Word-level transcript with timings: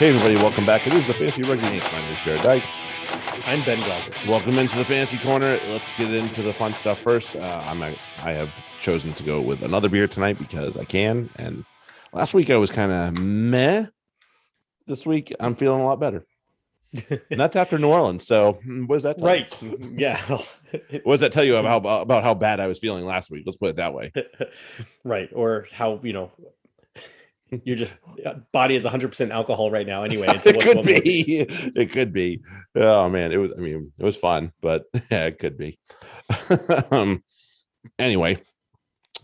Hey, 0.00 0.08
everybody, 0.08 0.36
welcome 0.36 0.64
back. 0.64 0.86
It 0.86 0.94
is 0.94 1.06
the 1.06 1.12
Fantasy 1.12 1.42
Rugby 1.42 1.66
Yanks. 1.66 1.92
My 1.92 1.98
name 1.98 2.12
is 2.12 2.16
Jarrod 2.20 2.42
Dyke. 2.42 2.62
I'm 3.46 3.62
Ben 3.64 3.80
Glauber. 3.80 4.30
Welcome 4.30 4.58
into 4.58 4.78
the 4.78 4.84
Fantasy 4.86 5.18
Corner. 5.18 5.60
Let's 5.68 5.94
get 5.98 6.10
into 6.10 6.40
the 6.40 6.54
fun 6.54 6.72
stuff 6.72 6.98
first. 7.00 7.36
Uh, 7.36 7.62
I'm 7.66 7.82
a, 7.82 7.94
I 8.24 8.32
have 8.32 8.48
chosen 8.80 9.12
to 9.12 9.22
go 9.22 9.42
with 9.42 9.60
another 9.62 9.90
beer 9.90 10.08
tonight 10.08 10.38
because 10.38 10.78
I 10.78 10.86
can. 10.86 11.28
And 11.36 11.66
last 12.14 12.32
week 12.32 12.48
I 12.48 12.56
was 12.56 12.70
kind 12.70 12.90
of 12.90 13.22
meh. 13.22 13.88
This 14.86 15.04
week 15.04 15.34
I'm 15.38 15.54
feeling 15.54 15.82
a 15.82 15.84
lot 15.84 16.00
better. 16.00 16.24
and 17.08 17.20
that's 17.38 17.54
after 17.54 17.78
New 17.78 17.90
Orleans. 17.90 18.26
So 18.26 18.52
hmm, 18.64 18.86
what 18.86 18.96
does 18.96 19.02
that 19.02 19.18
tell 19.18 19.36
you? 19.36 19.44
Right. 19.44 19.62
Yeah. 19.98 20.38
What 21.02 21.14
does 21.14 21.20
that 21.20 21.32
tell 21.32 21.44
you 21.44 21.56
about 21.56 21.84
how, 21.84 22.00
about 22.00 22.22
how 22.22 22.32
bad 22.32 22.58
I 22.58 22.68
was 22.68 22.78
feeling 22.78 23.04
last 23.04 23.30
week? 23.30 23.42
Let's 23.44 23.58
put 23.58 23.68
it 23.68 23.76
that 23.76 23.92
way. 23.92 24.14
right. 25.04 25.28
Or 25.34 25.66
how, 25.72 26.00
you 26.02 26.14
know, 26.14 26.32
you're 27.64 27.76
just 27.76 27.92
body 28.52 28.74
is 28.74 28.84
100% 28.84 29.30
alcohol 29.30 29.70
right 29.70 29.86
now 29.86 30.04
anyway. 30.04 30.26
it 30.44 30.60
could 30.60 30.82
be. 30.82 31.46
It 31.76 31.92
could 31.92 32.12
be. 32.12 32.42
Oh 32.74 33.08
man, 33.08 33.32
it 33.32 33.36
was. 33.36 33.52
I 33.56 33.60
mean, 33.60 33.92
it 33.98 34.04
was 34.04 34.16
fun, 34.16 34.52
but 34.60 34.84
yeah, 35.10 35.26
it 35.26 35.38
could 35.38 35.56
be. 35.56 35.78
um. 36.90 37.22
Anyway, 37.98 38.42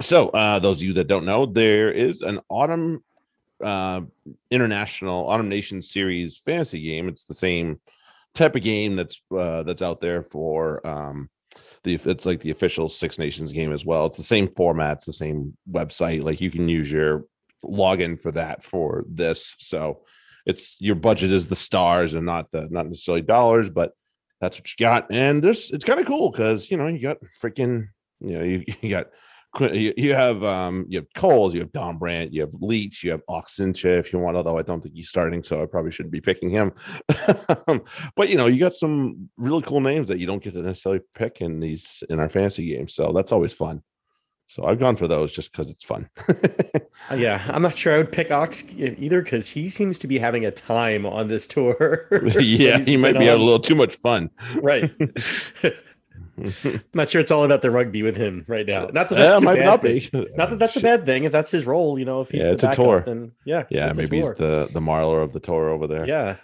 so 0.01 0.29
uh, 0.31 0.59
those 0.59 0.79
of 0.79 0.83
you 0.85 0.95
that 0.95 1.09
don't 1.09 1.27
know, 1.27 1.47
there 1.47 1.91
is 1.91 2.23
an 2.23 2.41
autumn 2.49 3.05
uh, 3.63 4.01
international 4.51 5.29
autumn 5.29 5.49
nation 5.49 5.83
series 5.83 6.39
fantasy 6.39 6.83
game. 6.83 7.09
It's 7.09 7.25
the 7.25 7.35
same 7.35 7.81
type 8.35 8.57
of 8.57 8.63
game 8.63 8.97
that's 8.97 9.21
uh, 9.37 9.63
that's 9.63 9.83
out 9.83 10.01
there 10.01 10.23
for 10.23 10.87
um, 10.87 11.29
the 11.85 11.95
it's 12.05 12.27
like 12.27 12.41
the 12.41 12.51
official 12.51 12.89
Six 12.89 13.19
Nations 13.19 13.53
game 13.53 13.73
as 13.73 13.85
well. 13.85 14.07
It's 14.07 14.19
the 14.19 14.23
same 14.23 14.49
format, 14.49 14.99
it's 14.99 15.07
the 15.07 15.13
same 15.13 15.57
website. 15.71 16.23
Like 16.23 16.41
you 16.41 16.51
can 16.51 16.69
use 16.69 16.91
your 16.91 17.25
login 17.67 18.21
for 18.21 18.33
that 18.33 18.63
for 18.63 19.05
this. 19.09 19.55
So 19.59 20.03
it's 20.45 20.81
your 20.81 20.95
budget 20.95 21.33
is 21.33 21.47
the 21.47 21.57
stars 21.57 22.15
and 22.15 22.27
not 22.27 22.51
the 22.51 22.69
not 22.71 22.89
necessarily 22.89 23.23
dollars, 23.23 23.69
but 23.71 23.93
that's 24.41 24.59
what 24.59 24.69
you 24.69 24.85
got. 24.85 25.07
And 25.11 25.43
this 25.43 25.71
it's 25.71 25.85
kind 25.85 26.01
of 26.01 26.07
cool 26.07 26.31
because 26.31 26.71
you 26.71 26.77
know 26.77 26.87
you 26.87 27.01
got 27.01 27.19
freaking 27.41 27.89
you 28.21 28.39
know 28.39 28.45
you, 28.45 28.65
you 28.81 28.91
got 28.91 29.07
you, 29.73 30.13
have 30.13 30.45
um 30.45 30.87
you 30.89 30.99
have 30.99 31.07
Coles, 31.15 31.55
you 31.55 31.61
have 31.61 31.73
Don 31.73 31.99
Brandt, 31.99 32.33
you 32.33 32.43
have 32.43 32.53
Leitch, 32.61 33.03
you 33.03 33.11
have 33.11 33.23
Ox 33.29 33.57
Nché 33.57 33.99
if 33.99 34.13
you 34.13 34.19
want, 34.19 34.37
although 34.37 34.59
I 34.59 34.63
don't 34.63 34.83
think 34.83 34.95
he's 34.95 35.09
starting, 35.09 35.43
so 35.43 35.63
I 35.63 35.67
probably 35.67 35.91
shouldn't 35.91 36.13
be 36.13 36.21
picking 36.21 36.51
him. 36.51 36.73
but 38.17 38.29
you 38.29 38.37
know, 38.37 38.47
you 38.47 38.59
got 38.59 38.75
some 38.75 39.31
really 39.37 39.63
cool 39.63 39.81
names 39.81 40.09
that 40.09 40.19
you 40.19 40.27
don't 40.27 40.43
get 40.43 40.55
to 40.55 40.63
necessarily 40.63 41.01
pick 41.15 41.41
in 41.41 41.61
these 41.61 42.03
in 42.11 42.21
our 42.21 42.29
fantasy 42.29 42.67
games. 42.67 42.95
So 42.95 43.13
that's 43.13 43.33
always 43.33 43.53
fun. 43.53 43.83
So 44.49 44.65
I've 44.65 44.79
gone 44.79 44.97
for 44.97 45.09
those 45.09 45.35
just 45.35 45.53
because 45.53 45.71
it's 45.71 45.85
fun. 45.85 46.09
Uh, 47.09 47.15
yeah, 47.15 47.45
I'm 47.49 47.63
not 47.63 47.77
sure 47.77 47.95
I 47.95 47.99
would 47.99 48.11
pick 48.11 48.33
Ox 48.33 48.65
either 48.75 49.23
because 49.23 49.49
he 49.49 49.69
seems 49.69 49.97
to 50.01 50.09
be 50.09 50.19
having 50.19 50.45
a 50.45 50.51
time 50.51 51.07
on 51.07 51.29
this 51.29 51.47
tour. 51.47 52.09
yeah, 52.41 52.79
he 52.79 52.97
might 52.97 53.13
be 53.13 53.19
on. 53.19 53.25
having 53.25 53.41
a 53.43 53.45
little 53.45 53.61
too 53.61 53.77
much 53.77 53.97
fun. 53.97 54.29
Right. 54.61 54.91
I'm 56.37 56.83
not 56.95 57.09
sure 57.09 57.21
it's 57.21 57.31
all 57.31 57.45
about 57.45 57.63
the 57.63 57.71
rugby 57.71 58.03
with 58.03 58.17
him 58.17 58.45
right 58.49 58.67
now. 58.67 58.87
Not 58.93 59.09
that 59.11 59.11
that's 59.11 59.45
yeah, 59.45 59.51
a 59.51 59.55
bad 59.55 59.65
not 59.65 59.83
thing. 59.83 60.01
Be. 60.11 60.27
Not 60.37 60.51
that 60.51 60.59
that's 60.59 60.77
a 60.77 60.81
bad 60.81 61.07
thing. 61.07 61.25
If 61.25 61.33
that's 61.33 61.53
his 61.53 61.65
role, 61.65 61.97
you 61.99 62.05
know, 62.05 62.23
if 62.23 62.31
he's 62.31 62.45
yeah, 62.45 62.53
it's 62.53 62.65
a 62.65 62.73
tour, 62.73 63.03
then 63.07 63.33
yeah, 63.45 63.65
yeah, 63.71 63.93
maybe 63.95 64.17
he's 64.17 64.33
the 64.33 64.69
the 64.73 64.81
Marler 64.81 65.23
of 65.23 65.33
the 65.33 65.41
tour 65.41 65.69
over 65.69 65.87
there. 65.87 66.09
Yeah. 66.09 66.37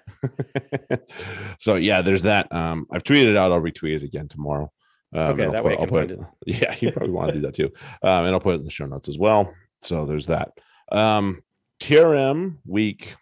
so 1.59 1.75
yeah, 1.75 2.03
there's 2.03 2.23
that. 2.23 2.53
Um, 2.53 2.87
I've 2.93 3.03
tweeted 3.03 3.27
it 3.27 3.37
out. 3.37 3.51
I'll 3.51 3.61
retweet 3.61 3.97
it 3.97 4.03
again 4.05 4.29
tomorrow. 4.29 4.71
Um, 5.15 5.41
okay, 5.41 5.45
that 5.51 5.63
put, 5.63 5.65
way 5.65 5.77
I'll 5.79 5.87
put, 5.87 6.11
it. 6.11 6.21
Yeah, 6.47 6.75
you 6.81 6.91
probably 6.93 7.13
want 7.13 7.29
to 7.29 7.35
do 7.35 7.41
that 7.43 7.55
too. 7.55 7.71
Um, 8.03 8.27
and 8.27 8.29
I'll 8.29 8.41
put 8.41 8.55
it 8.55 8.59
in 8.59 8.65
the 8.65 8.71
show 8.71 8.87
notes 8.87 9.09
as 9.09 9.19
well. 9.19 9.53
So 9.81 10.07
there's 10.07 10.27
that. 10.27 10.53
Um, 10.91 11.43
TRM 11.81 12.59
week 12.67 13.15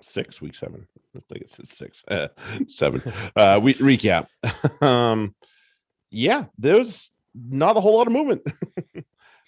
six, 0.00 0.40
week 0.40 0.54
seven. 0.54 0.86
I 1.16 1.20
think 1.28 1.42
it's 1.42 1.58
six, 1.76 2.04
uh, 2.08 2.28
seven. 2.68 3.02
Uh, 3.36 3.60
we 3.62 3.74
recap. 3.74 4.26
um, 4.82 5.34
yeah, 6.10 6.46
there's 6.58 7.10
not 7.34 7.76
a 7.76 7.80
whole 7.80 7.96
lot 7.96 8.06
of 8.06 8.12
movement. 8.12 8.42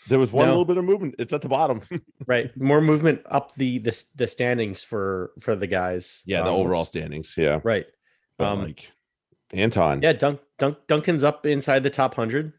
there 0.08 0.18
was 0.18 0.30
one 0.30 0.46
no. 0.46 0.52
little 0.52 0.64
bit 0.64 0.78
of 0.78 0.84
movement. 0.84 1.16
It's 1.18 1.32
at 1.32 1.42
the 1.42 1.48
bottom. 1.48 1.82
right, 2.26 2.54
more 2.56 2.80
movement 2.80 3.22
up 3.30 3.54
the 3.54 3.78
the 3.78 4.04
the 4.16 4.26
standings 4.26 4.82
for 4.84 5.32
for 5.40 5.56
the 5.56 5.66
guys. 5.66 6.22
Yeah, 6.24 6.42
the 6.42 6.50
um, 6.50 6.60
overall 6.60 6.84
standings. 6.84 7.34
Yeah, 7.36 7.60
right. 7.64 7.86
But 8.38 8.48
um, 8.48 8.62
like 8.62 8.90
Anton. 9.52 10.00
Yeah, 10.02 10.12
Dunk, 10.12 10.40
Dunk 10.58 10.76
Duncan's 10.86 11.24
up 11.24 11.46
inside 11.46 11.82
the 11.82 11.90
top 11.90 12.14
hundred. 12.14 12.52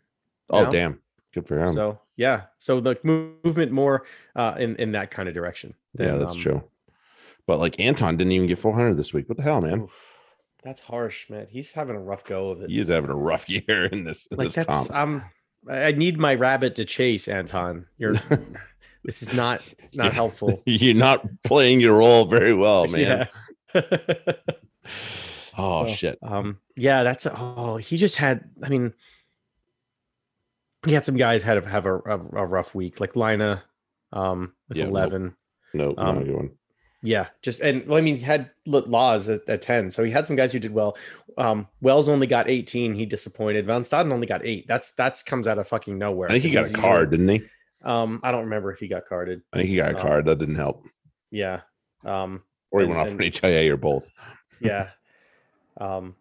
Oh 0.49 0.69
damn, 0.71 0.99
good 1.33 1.47
for 1.47 1.59
him. 1.59 1.73
So 1.73 1.99
yeah, 2.15 2.43
so 2.59 2.79
the 2.79 2.97
movement 3.03 3.71
more 3.71 4.05
uh, 4.35 4.55
in 4.57 4.75
in 4.77 4.91
that 4.91 5.11
kind 5.11 5.27
of 5.27 5.35
direction. 5.35 5.73
Than, 5.95 6.07
yeah, 6.07 6.15
that's 6.17 6.33
um, 6.33 6.39
true. 6.39 6.63
But 7.45 7.59
like 7.59 7.79
Anton 7.79 8.17
didn't 8.17 8.31
even 8.31 8.47
get 8.47 8.57
400 8.57 8.95
this 8.95 9.13
week. 9.13 9.27
What 9.27 9.37
the 9.37 9.43
hell, 9.43 9.61
man? 9.61 9.87
That's 10.63 10.79
harsh, 10.79 11.29
man. 11.29 11.47
He's 11.49 11.73
having 11.73 11.95
a 11.95 11.99
rough 11.99 12.23
go 12.23 12.49
of 12.49 12.61
it. 12.61 12.69
He 12.69 12.79
is 12.79 12.87
having 12.87 13.09
a 13.09 13.15
rough 13.15 13.49
year 13.49 13.85
in 13.85 14.03
this. 14.03 14.27
In 14.27 14.37
like 14.37 14.47
this 14.47 14.55
that's 14.55 14.87
comp. 14.87 14.95
I'm. 14.95 15.23
I 15.69 15.93
need 15.93 16.17
my 16.17 16.35
rabbit 16.35 16.75
to 16.75 16.85
chase 16.85 17.27
Anton. 17.27 17.85
You're. 17.97 18.15
this 19.03 19.21
is 19.21 19.33
not 19.33 19.61
not 19.93 20.05
you're, 20.05 20.13
helpful. 20.13 20.61
You're 20.65 20.95
not 20.95 21.25
playing 21.43 21.79
your 21.79 21.97
role 21.97 22.25
very 22.25 22.53
well, 22.53 22.87
man. 22.87 23.27
Yeah. 23.73 24.33
Oh 25.57 25.87
so, 25.87 25.93
shit. 25.93 26.19
Um. 26.21 26.59
Yeah. 26.75 27.03
That's. 27.03 27.27
Oh, 27.27 27.77
he 27.77 27.97
just 27.97 28.17
had. 28.17 28.49
I 28.61 28.69
mean, 28.69 28.93
he 30.85 30.93
had 30.93 31.05
some 31.05 31.17
guys 31.17 31.43
had 31.43 31.63
have 31.65 31.85
a, 31.85 31.95
a, 31.95 32.17
a 32.17 32.45
rough 32.45 32.75
week, 32.75 32.99
like 32.99 33.15
Lina, 33.15 33.63
um, 34.11 34.53
with 34.69 34.77
yeah, 34.77 34.85
eleven. 34.85 35.35
No, 35.73 35.91
no, 35.91 36.03
um, 36.03 36.27
no 36.27 36.49
yeah, 37.05 37.27
just 37.41 37.59
and 37.59 37.85
well, 37.85 37.97
I 37.97 38.01
mean, 38.01 38.15
he 38.15 38.21
had 38.21 38.49
Laws 38.65 39.27
at, 39.27 39.47
at, 39.49 39.61
10. 39.61 39.91
So 39.91 40.05
he 40.05 40.11
had 40.11 40.25
some 40.25 40.37
guys 40.37 40.53
who 40.53 40.59
did 40.59 40.73
well. 40.73 40.97
Um, 41.37 41.67
Wells 41.81 42.07
only 42.07 42.27
got 42.27 42.49
18. 42.49 42.95
He 42.95 43.05
disappointed. 43.05 43.65
Van 43.65 43.81
Staden 43.81 44.13
only 44.13 44.25
got 44.25 44.45
eight. 44.45 44.65
That's 44.69 44.91
that's 44.91 45.21
comes 45.21 45.45
out 45.45 45.59
of 45.59 45.67
fucking 45.67 45.97
nowhere. 45.97 46.29
I 46.29 46.33
think 46.33 46.45
he 46.45 46.51
got 46.51 46.69
a 46.69 46.73
card, 46.73 47.11
didn't 47.11 47.27
he? 47.27 47.43
Um, 47.83 48.21
I 48.23 48.31
don't 48.31 48.45
remember 48.45 48.71
if 48.71 48.79
he 48.79 48.87
got 48.87 49.05
carded. 49.05 49.41
I 49.51 49.57
think 49.57 49.67
he 49.67 49.75
got 49.75 49.91
a 49.91 49.97
um, 49.97 50.01
card. 50.01 50.25
That 50.25 50.39
didn't 50.39 50.55
help. 50.55 50.85
Yeah. 51.29 51.61
Um, 52.05 52.43
or 52.71 52.79
he 52.79 52.85
and, 52.85 52.95
went 52.95 53.01
off 53.01 53.11
and, 53.11 53.21
an 53.21 53.31
HIA 53.33 53.73
or 53.73 53.77
both. 53.77 54.07
yeah. 54.61 54.91
Um, 55.77 56.15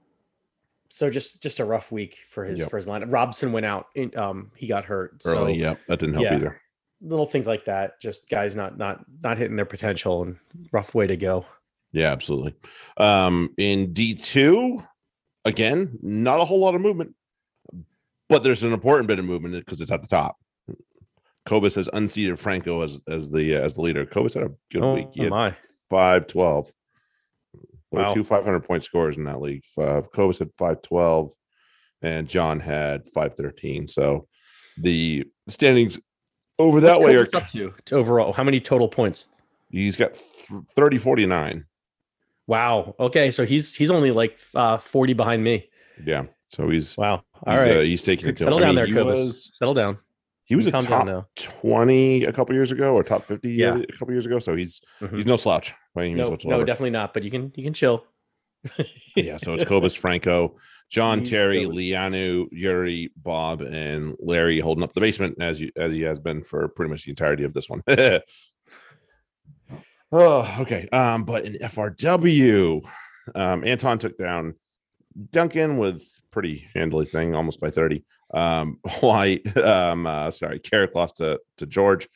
so 0.88 1.10
just 1.10 1.42
just 1.42 1.60
a 1.60 1.64
rough 1.64 1.90
week 1.90 2.18
for 2.26 2.44
his 2.44 2.58
yep. 2.58 2.70
for 2.70 2.76
his 2.76 2.86
line. 2.86 3.08
Robson 3.10 3.52
went 3.52 3.66
out. 3.66 3.86
In, 3.94 4.16
um, 4.16 4.50
he 4.56 4.66
got 4.66 4.84
hurt. 4.84 5.22
Early, 5.24 5.54
so, 5.54 5.60
yeah, 5.60 5.74
that 5.88 5.98
didn't 5.98 6.14
help 6.14 6.24
yeah. 6.24 6.36
either 6.36 6.60
little 7.02 7.26
things 7.26 7.46
like 7.46 7.64
that. 7.64 8.00
Just 8.00 8.28
guys 8.28 8.54
not 8.54 8.78
not 8.78 9.04
not 9.22 9.38
hitting 9.38 9.56
their 9.56 9.64
potential 9.64 10.22
and 10.22 10.36
rough 10.70 10.94
way 10.94 11.06
to 11.06 11.16
go. 11.16 11.44
Yeah, 11.92 12.10
absolutely. 12.12 12.54
Um, 12.96 13.50
in 13.58 13.92
D 13.92 14.14
two, 14.14 14.82
again, 15.44 15.98
not 16.00 16.40
a 16.40 16.44
whole 16.44 16.60
lot 16.60 16.74
of 16.74 16.80
movement, 16.80 17.14
but 18.28 18.42
there's 18.42 18.62
an 18.62 18.72
important 18.72 19.08
bit 19.08 19.18
of 19.18 19.24
movement 19.24 19.54
because 19.54 19.80
it's 19.80 19.90
at 19.90 20.02
the 20.02 20.08
top. 20.08 20.36
Cobus 21.44 21.74
has 21.74 21.88
unseated 21.92 22.38
Franco 22.38 22.82
as 22.82 23.00
as 23.08 23.30
the 23.30 23.56
uh, 23.56 23.60
as 23.60 23.74
the 23.74 23.82
leader. 23.82 24.06
Cobus 24.06 24.34
had 24.34 24.44
a 24.44 24.52
good 24.70 24.82
oh, 24.82 24.94
week. 24.94 25.08
He 25.12 25.24
had 25.24 25.56
five 25.90 26.26
twelve. 26.26 26.72
Wow. 27.92 28.14
Two 28.14 28.24
500 28.24 28.60
point 28.60 28.82
scores 28.82 29.16
in 29.16 29.24
that 29.24 29.40
league. 29.40 29.64
Uh, 29.78 30.02
Cobus 30.02 30.38
had 30.38 30.50
512 30.56 31.30
and 32.00 32.28
John 32.28 32.58
had 32.58 33.04
513. 33.14 33.86
So 33.88 34.26
the 34.78 35.24
standings 35.48 36.00
over 36.58 36.80
that 36.80 36.98
What's 37.00 37.06
way 37.06 37.16
are 37.16 37.26
up 37.34 37.48
to, 37.48 37.74
to 37.86 37.96
overall. 37.96 38.32
How 38.32 38.44
many 38.44 38.60
total 38.60 38.88
points? 38.88 39.26
He's 39.70 39.96
got 39.96 40.16
30 40.74 40.98
49. 40.98 41.64
Wow. 42.46 42.94
Okay, 42.98 43.30
so 43.30 43.46
he's 43.46 43.74
he's 43.74 43.90
only 43.90 44.10
like 44.10 44.38
uh 44.54 44.78
40 44.78 45.12
behind 45.12 45.44
me. 45.44 45.68
Yeah. 46.04 46.24
So 46.48 46.68
he's 46.68 46.96
wow. 46.96 47.22
All 47.46 47.54
he's, 47.54 47.58
right. 47.58 47.76
uh, 47.76 47.80
he's 47.80 48.02
taking 48.02 48.28
it. 48.28 48.38
Settle 48.38 48.58
down 48.58 48.74
mean, 48.74 48.76
there, 48.76 48.86
Cobus. 48.86 49.18
Was, 49.18 49.50
Settle 49.54 49.74
down. 49.74 49.98
He 50.52 50.56
was 50.56 50.66
a 50.66 50.70
top 50.70 51.34
20 51.34 52.24
a 52.24 52.32
couple 52.34 52.54
years 52.54 52.72
ago 52.72 52.92
or 52.94 53.02
top 53.02 53.24
50 53.24 53.50
yeah. 53.50 53.78
a 53.78 53.86
couple 53.86 54.12
years 54.12 54.26
ago. 54.26 54.38
So 54.38 54.54
he's 54.54 54.82
mm-hmm. 55.00 55.16
he's 55.16 55.24
no 55.24 55.36
slouch 55.36 55.72
by 55.94 56.02
any 56.02 56.14
means 56.14 56.26
no, 56.26 56.30
whatsoever. 56.32 56.58
No, 56.58 56.64
definitely 56.66 56.90
not. 56.90 57.14
But 57.14 57.22
you 57.22 57.30
can 57.30 57.52
you 57.56 57.64
can 57.64 57.72
chill. 57.72 58.04
yeah. 59.16 59.38
So 59.38 59.54
it's 59.54 59.64
Cobus 59.64 59.94
Franco, 59.94 60.58
John, 60.90 61.24
Terry, 61.24 61.64
Lianu, 61.64 62.48
Yuri, 62.52 63.12
Bob, 63.16 63.62
and 63.62 64.14
Larry 64.20 64.60
holding 64.60 64.84
up 64.84 64.92
the 64.92 65.00
basement 65.00 65.38
as 65.40 65.58
you 65.58 65.70
as 65.74 65.90
he 65.90 66.02
has 66.02 66.20
been 66.20 66.44
for 66.44 66.68
pretty 66.68 66.90
much 66.90 67.06
the 67.06 67.10
entirety 67.12 67.44
of 67.44 67.54
this 67.54 67.70
one. 67.70 67.82
oh, 70.12 70.56
okay. 70.60 70.86
Um, 70.92 71.24
but 71.24 71.46
in 71.46 71.54
FRW, 71.54 72.86
um, 73.34 73.64
Anton 73.64 73.98
took 73.98 74.18
down 74.18 74.56
Duncan 75.30 75.78
with 75.78 76.06
pretty 76.30 76.68
handily 76.74 77.06
thing, 77.06 77.34
almost 77.34 77.58
by 77.58 77.70
30. 77.70 78.04
Um, 78.32 78.78
White, 79.00 79.56
um, 79.56 80.06
uh, 80.06 80.30
sorry, 80.30 80.58
Carrick 80.58 80.94
lost 80.94 81.18
to, 81.18 81.38
to 81.58 81.66
George. 81.66 82.08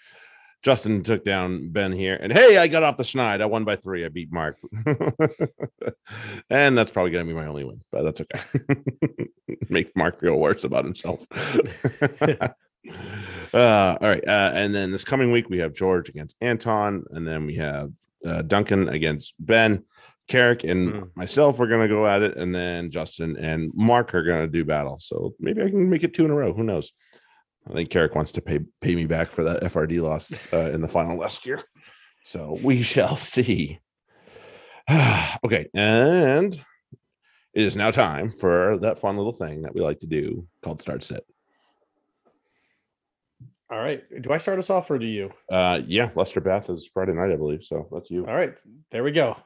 Justin 0.62 1.02
took 1.02 1.22
down 1.24 1.68
Ben 1.68 1.92
here, 1.92 2.18
and 2.20 2.32
hey, 2.32 2.58
I 2.58 2.66
got 2.66 2.82
off 2.82 2.96
the 2.96 3.04
schneid. 3.04 3.40
I 3.40 3.46
won 3.46 3.64
by 3.64 3.76
three. 3.76 4.04
I 4.04 4.08
beat 4.08 4.32
Mark, 4.32 4.58
and 6.50 6.76
that's 6.76 6.90
probably 6.90 7.12
going 7.12 7.24
to 7.24 7.32
be 7.32 7.38
my 7.38 7.46
only 7.46 7.62
win, 7.62 7.80
but 7.92 8.02
that's 8.02 8.20
okay. 8.22 8.40
Make 9.68 9.96
Mark 9.96 10.18
feel 10.18 10.34
worse 10.34 10.64
about 10.64 10.84
himself. 10.84 11.24
uh, 11.30 12.48
all 13.54 14.08
right, 14.08 14.26
uh, 14.26 14.50
and 14.54 14.74
then 14.74 14.90
this 14.90 15.04
coming 15.04 15.30
week 15.30 15.48
we 15.48 15.58
have 15.58 15.72
George 15.72 16.08
against 16.08 16.34
Anton, 16.40 17.04
and 17.10 17.28
then 17.28 17.46
we 17.46 17.54
have 17.56 17.92
uh, 18.24 18.42
Duncan 18.42 18.88
against 18.88 19.34
Ben. 19.38 19.84
Carrick 20.28 20.64
and 20.64 20.92
Mm. 20.92 21.10
myself 21.16 21.60
are 21.60 21.66
going 21.66 21.86
to 21.88 21.94
go 21.94 22.06
at 22.06 22.22
it, 22.22 22.36
and 22.36 22.54
then 22.54 22.90
Justin 22.90 23.36
and 23.36 23.70
Mark 23.74 24.14
are 24.14 24.24
going 24.24 24.40
to 24.42 24.48
do 24.50 24.64
battle. 24.64 24.98
So 25.00 25.34
maybe 25.38 25.62
I 25.62 25.70
can 25.70 25.88
make 25.88 26.02
it 26.02 26.14
two 26.14 26.24
in 26.24 26.30
a 26.30 26.34
row. 26.34 26.52
Who 26.52 26.64
knows? 26.64 26.92
I 27.68 27.72
think 27.72 27.90
Carrick 27.90 28.14
wants 28.14 28.32
to 28.32 28.40
pay 28.40 28.60
pay 28.80 28.94
me 28.94 29.06
back 29.06 29.30
for 29.30 29.44
that 29.44 29.62
FRD 29.62 30.00
loss 30.00 30.32
uh, 30.52 30.70
in 30.70 30.80
the 30.80 30.88
final 30.88 31.16
last 31.16 31.46
year. 31.46 31.60
So 32.24 32.58
we 32.62 32.82
shall 32.82 33.16
see. 33.34 33.78
okay, 34.90 35.68
and 35.74 36.54
it 37.54 37.62
is 37.62 37.76
now 37.76 37.90
time 37.90 38.30
for 38.30 38.78
that 38.78 38.98
fun 38.98 39.16
little 39.16 39.32
thing 39.32 39.62
that 39.62 39.74
we 39.74 39.80
like 39.80 40.00
to 40.00 40.06
do 40.06 40.46
called 40.62 40.80
start 40.80 41.02
set. 41.02 41.22
All 43.68 43.78
right. 43.78 44.04
Do 44.22 44.30
I 44.32 44.36
start 44.38 44.60
us 44.60 44.70
off 44.70 44.88
or 44.92 44.98
do 44.98 45.06
you? 45.06 45.32
Uh, 45.50 45.80
yeah, 45.86 46.10
Leicester 46.14 46.40
Bath 46.40 46.70
is 46.70 46.88
Friday 46.92 47.14
night, 47.14 47.32
I 47.32 47.36
believe. 47.36 47.64
So 47.64 47.88
that's 47.90 48.10
you. 48.10 48.24
All 48.26 48.34
right, 48.34 48.54
there 48.92 49.02
we 49.02 49.10
go. 49.10 49.36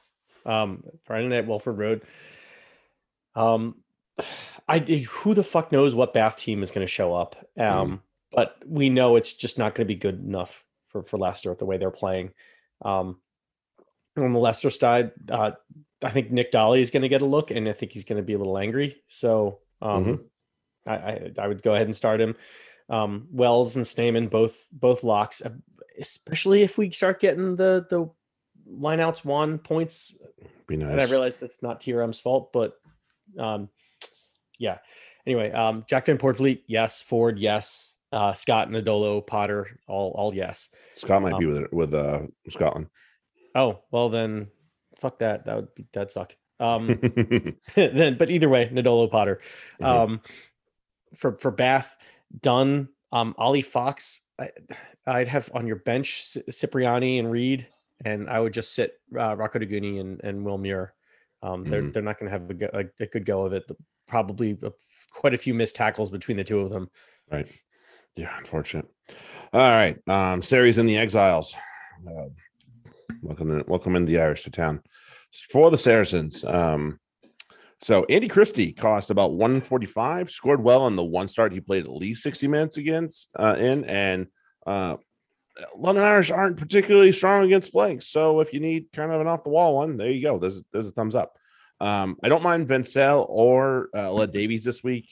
Um, 0.46 0.84
Friday 1.04 1.28
night, 1.28 1.46
Welford 1.46 1.78
Road. 1.78 2.02
Um, 3.34 3.76
I 4.68 4.78
who 4.78 5.34
the 5.34 5.44
fuck 5.44 5.72
knows 5.72 5.94
what 5.94 6.14
Bath 6.14 6.38
team 6.38 6.62
is 6.62 6.70
going 6.70 6.86
to 6.86 6.92
show 6.92 7.14
up. 7.14 7.36
Um, 7.58 8.02
but 8.32 8.56
we 8.66 8.88
know 8.88 9.16
it's 9.16 9.34
just 9.34 9.58
not 9.58 9.74
going 9.74 9.86
to 9.86 9.94
be 9.94 9.98
good 9.98 10.20
enough 10.24 10.64
for 10.88 11.02
for 11.02 11.18
Leicester 11.18 11.54
the 11.54 11.64
way 11.64 11.78
they're 11.78 11.90
playing. 11.90 12.32
Um, 12.82 13.18
on 14.16 14.32
the 14.32 14.40
Leicester 14.40 14.70
side, 14.70 15.12
uh, 15.30 15.52
I 16.02 16.10
think 16.10 16.30
Nic 16.30 16.50
Dolly 16.50 16.80
is 16.80 16.90
going 16.90 17.02
to 17.02 17.08
get 17.08 17.22
a 17.22 17.26
look, 17.26 17.50
and 17.50 17.68
I 17.68 17.72
think 17.72 17.92
he's 17.92 18.04
going 18.04 18.16
to 18.18 18.26
be 18.26 18.34
a 18.34 18.38
little 18.38 18.58
angry. 18.58 19.02
So 19.06 19.60
um, 19.80 20.04
Mhm. 20.04 20.24
I, 20.86 20.94
I 20.94 21.32
I 21.38 21.48
would 21.48 21.62
go 21.62 21.74
ahead 21.74 21.86
and 21.86 21.96
start 21.96 22.20
him. 22.20 22.36
Um, 22.88 23.28
Wells 23.30 23.76
and 23.76 23.86
Stamen 23.86 24.28
both 24.28 24.66
both 24.72 25.04
locks, 25.04 25.42
especially 25.98 26.62
if 26.62 26.76
we 26.76 26.90
start 26.90 27.20
getting 27.20 27.56
the 27.56 27.86
the 27.88 28.10
lineouts 28.70 29.24
one 29.24 29.58
points. 29.58 30.18
Be 30.66 30.76
nice. 30.76 30.92
And 30.92 31.00
I 31.00 31.04
realize 31.04 31.38
that's 31.38 31.62
not 31.62 31.80
TRM's 31.80 32.20
fault, 32.20 32.52
but 32.52 32.74
um, 33.38 33.68
yeah. 34.58 34.78
Anyway, 35.26 35.50
um, 35.52 35.84
Jack 35.88 36.06
van 36.06 36.18
Poortvliet, 36.18 36.62
yes. 36.66 37.02
Ford, 37.02 37.38
yes. 37.38 37.96
Uh, 38.12 38.32
Scott, 38.32 38.70
Nadolo, 38.70 39.24
Potter, 39.24 39.78
all 39.86 40.12
all 40.16 40.34
yes. 40.34 40.70
Scott 40.94 41.22
might 41.22 41.38
be 41.38 41.46
Um, 41.46 41.52
with 41.52 41.72
with 41.72 41.94
uh, 41.94 42.22
Scotland. 42.48 42.88
Oh 43.54 43.80
well, 43.92 44.08
then 44.08 44.48
fuck 44.98 45.18
that. 45.20 45.46
That 45.46 45.56
would 45.56 45.74
be 45.74 45.86
that'd 45.92 46.10
suck. 46.10 46.34
Um, 46.58 46.98
then, 47.74 48.16
but 48.18 48.30
either 48.30 48.48
way, 48.48 48.68
Nadolo, 48.68 49.08
Potter. 49.10 49.40
Mhm. 49.80 49.86
Um, 49.86 50.20
for 51.14 51.38
for 51.38 51.50
Bath, 51.52 51.96
Dunn, 52.40 52.88
um, 53.12 53.34
Ollie 53.38 53.62
Fox. 53.62 54.20
I, 54.38 54.50
I'd 55.06 55.28
have 55.28 55.50
on 55.54 55.66
your 55.66 55.76
bench 55.76 56.36
Cipriani 56.50 57.18
and 57.18 57.30
Reed, 57.30 57.68
and 58.04 58.28
I 58.30 58.40
would 58.40 58.52
just 58.54 58.74
sit 58.74 58.94
uh, 59.14 59.34
Rokoduguni 59.36 60.00
and 60.00 60.20
and 60.24 60.44
Will 60.44 60.58
Muir. 60.58 60.94
Um, 61.42 61.64
they're 61.64 61.82
Mhm. 61.82 61.92
they're 61.92 62.02
not 62.02 62.18
going 62.18 62.30
to 62.30 62.38
have 62.38 62.50
a, 62.50 62.54
go- 62.54 62.70
a, 62.72 62.84
a 63.02 63.06
good 63.06 63.24
go 63.26 63.44
of 63.46 63.52
it. 63.52 63.66
The- 63.68 63.76
Probably 64.08 64.58
a- 64.62 64.72
quite 65.12 65.34
a 65.34 65.38
few 65.38 65.54
missed 65.54 65.76
tackles 65.76 66.10
between 66.10 66.36
the 66.36 66.42
two 66.42 66.58
of 66.60 66.70
them. 66.70 66.90
Right. 67.30 67.48
Yeah, 68.16 68.36
unfortunate. 68.38 68.86
All 69.52 69.60
right. 69.60 69.96
Um, 70.08 70.42
Sarries 70.42 70.78
in 70.78 70.86
the 70.86 70.98
exiles. 70.98 71.54
Uh, 72.04 72.24
welcome, 73.22 73.52
in, 73.52 73.64
welcome 73.68 73.94
in 73.94 74.04
the 74.06 74.20
Irish 74.20 74.42
to 74.42 74.50
town. 74.50 74.82
For 75.52 75.70
the 75.70 75.78
Saracens. 75.78 76.44
Um, 76.44 76.98
so 77.80 78.04
Andy 78.10 78.26
Christie 78.26 78.72
cost 78.72 79.10
about 79.10 79.34
145, 79.34 80.28
scored 80.28 80.60
well 80.62 80.88
in 80.88 80.96
the 80.96 81.04
one 81.04 81.28
start 81.28 81.52
he 81.52 81.60
played 81.60 81.84
at 81.84 81.92
least 81.92 82.24
60 82.24 82.48
minutes 82.48 82.78
against 82.78 83.28
uh 83.38 83.54
in 83.58 83.84
and 83.84 84.26
uh 84.66 84.96
London 85.76 86.04
Irish 86.04 86.30
aren't 86.30 86.56
particularly 86.56 87.12
strong 87.12 87.44
against 87.44 87.72
flanks. 87.72 88.06
So 88.06 88.40
if 88.40 88.52
you 88.52 88.60
need 88.60 88.86
kind 88.92 89.12
of 89.12 89.20
an 89.20 89.26
off 89.26 89.44
the 89.44 89.50
wall 89.50 89.76
one, 89.76 89.96
there 89.96 90.10
you 90.10 90.22
go. 90.22 90.38
There's 90.38 90.60
there's 90.72 90.86
a 90.86 90.92
thumbs 90.92 91.14
up. 91.14 91.36
Um, 91.80 92.16
I 92.22 92.28
don't 92.28 92.42
mind 92.42 92.68
van 92.68 92.84
Zyl 92.84 93.26
or 93.28 93.88
uh, 93.94 94.00
Aled 94.10 94.32
Davies 94.32 94.64
this 94.64 94.82
week. 94.84 95.08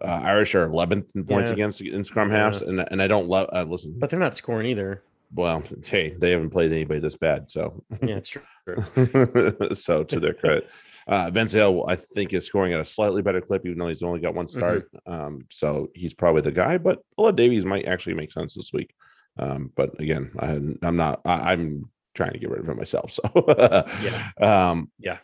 Uh, 0.00 0.06
Irish 0.24 0.54
are 0.54 0.66
11th 0.68 1.06
in 1.14 1.24
points 1.24 1.48
Yeah. 1.50 1.54
against 1.54 1.80
in 1.80 2.04
scrum 2.04 2.30
Yeah. 2.30 2.38
halves, 2.44 2.62
and 2.62 2.80
and 2.90 3.00
I 3.02 3.06
don't 3.06 3.28
love. 3.28 3.48
Uh, 3.52 3.64
listen, 3.64 3.94
But 3.98 4.10
they're 4.10 4.18
not 4.20 4.36
scoring 4.36 4.66
either. 4.66 5.02
well, 5.34 5.62
hey, 5.84 6.14
they 6.18 6.30
haven't 6.30 6.50
played 6.50 6.72
anybody 6.72 7.00
this 7.00 7.16
bad, 7.16 7.48
so 7.50 7.82
Yeah, 8.02 8.16
it's 8.16 8.28
true. 8.28 8.44
so 9.74 10.04
to 10.04 10.20
their 10.20 10.34
credit, 10.34 10.68
uh, 11.06 11.30
van 11.30 11.46
Zyl 11.48 11.84
I 11.88 11.96
think 11.96 12.32
is 12.32 12.46
scoring 12.46 12.72
at 12.72 12.80
a 12.80 12.84
slightly 12.84 13.22
better 13.22 13.40
clip, 13.40 13.64
even 13.66 13.78
though 13.78 13.88
he's 13.88 14.02
only 14.02 14.20
got 14.20 14.34
one 14.34 14.46
start. 14.48 14.88
Um, 15.06 15.46
so 15.50 15.88
he's 15.94 16.14
probably 16.14 16.42
the 16.42 16.52
guy. 16.52 16.78
But 16.78 17.00
Aled 17.18 17.36
Davies 17.36 17.64
might 17.64 17.86
actually 17.86 18.14
make 18.14 18.32
sense 18.32 18.54
this 18.54 18.72
week. 18.72 18.94
Um, 19.38 19.72
but 19.76 19.98
again, 20.00 20.30
I, 20.38 20.46
I'm 20.86 20.96
not. 20.96 21.20
I, 21.24 21.52
I'm 21.52 21.90
trying 22.14 22.32
to 22.32 22.38
get 22.38 22.50
rid 22.50 22.60
of 22.60 22.68
him 22.68 22.76
myself. 22.76 23.12
So 23.12 23.22
Yeah. 24.02 24.30
um, 24.70 24.90
Yeah. 24.98 25.18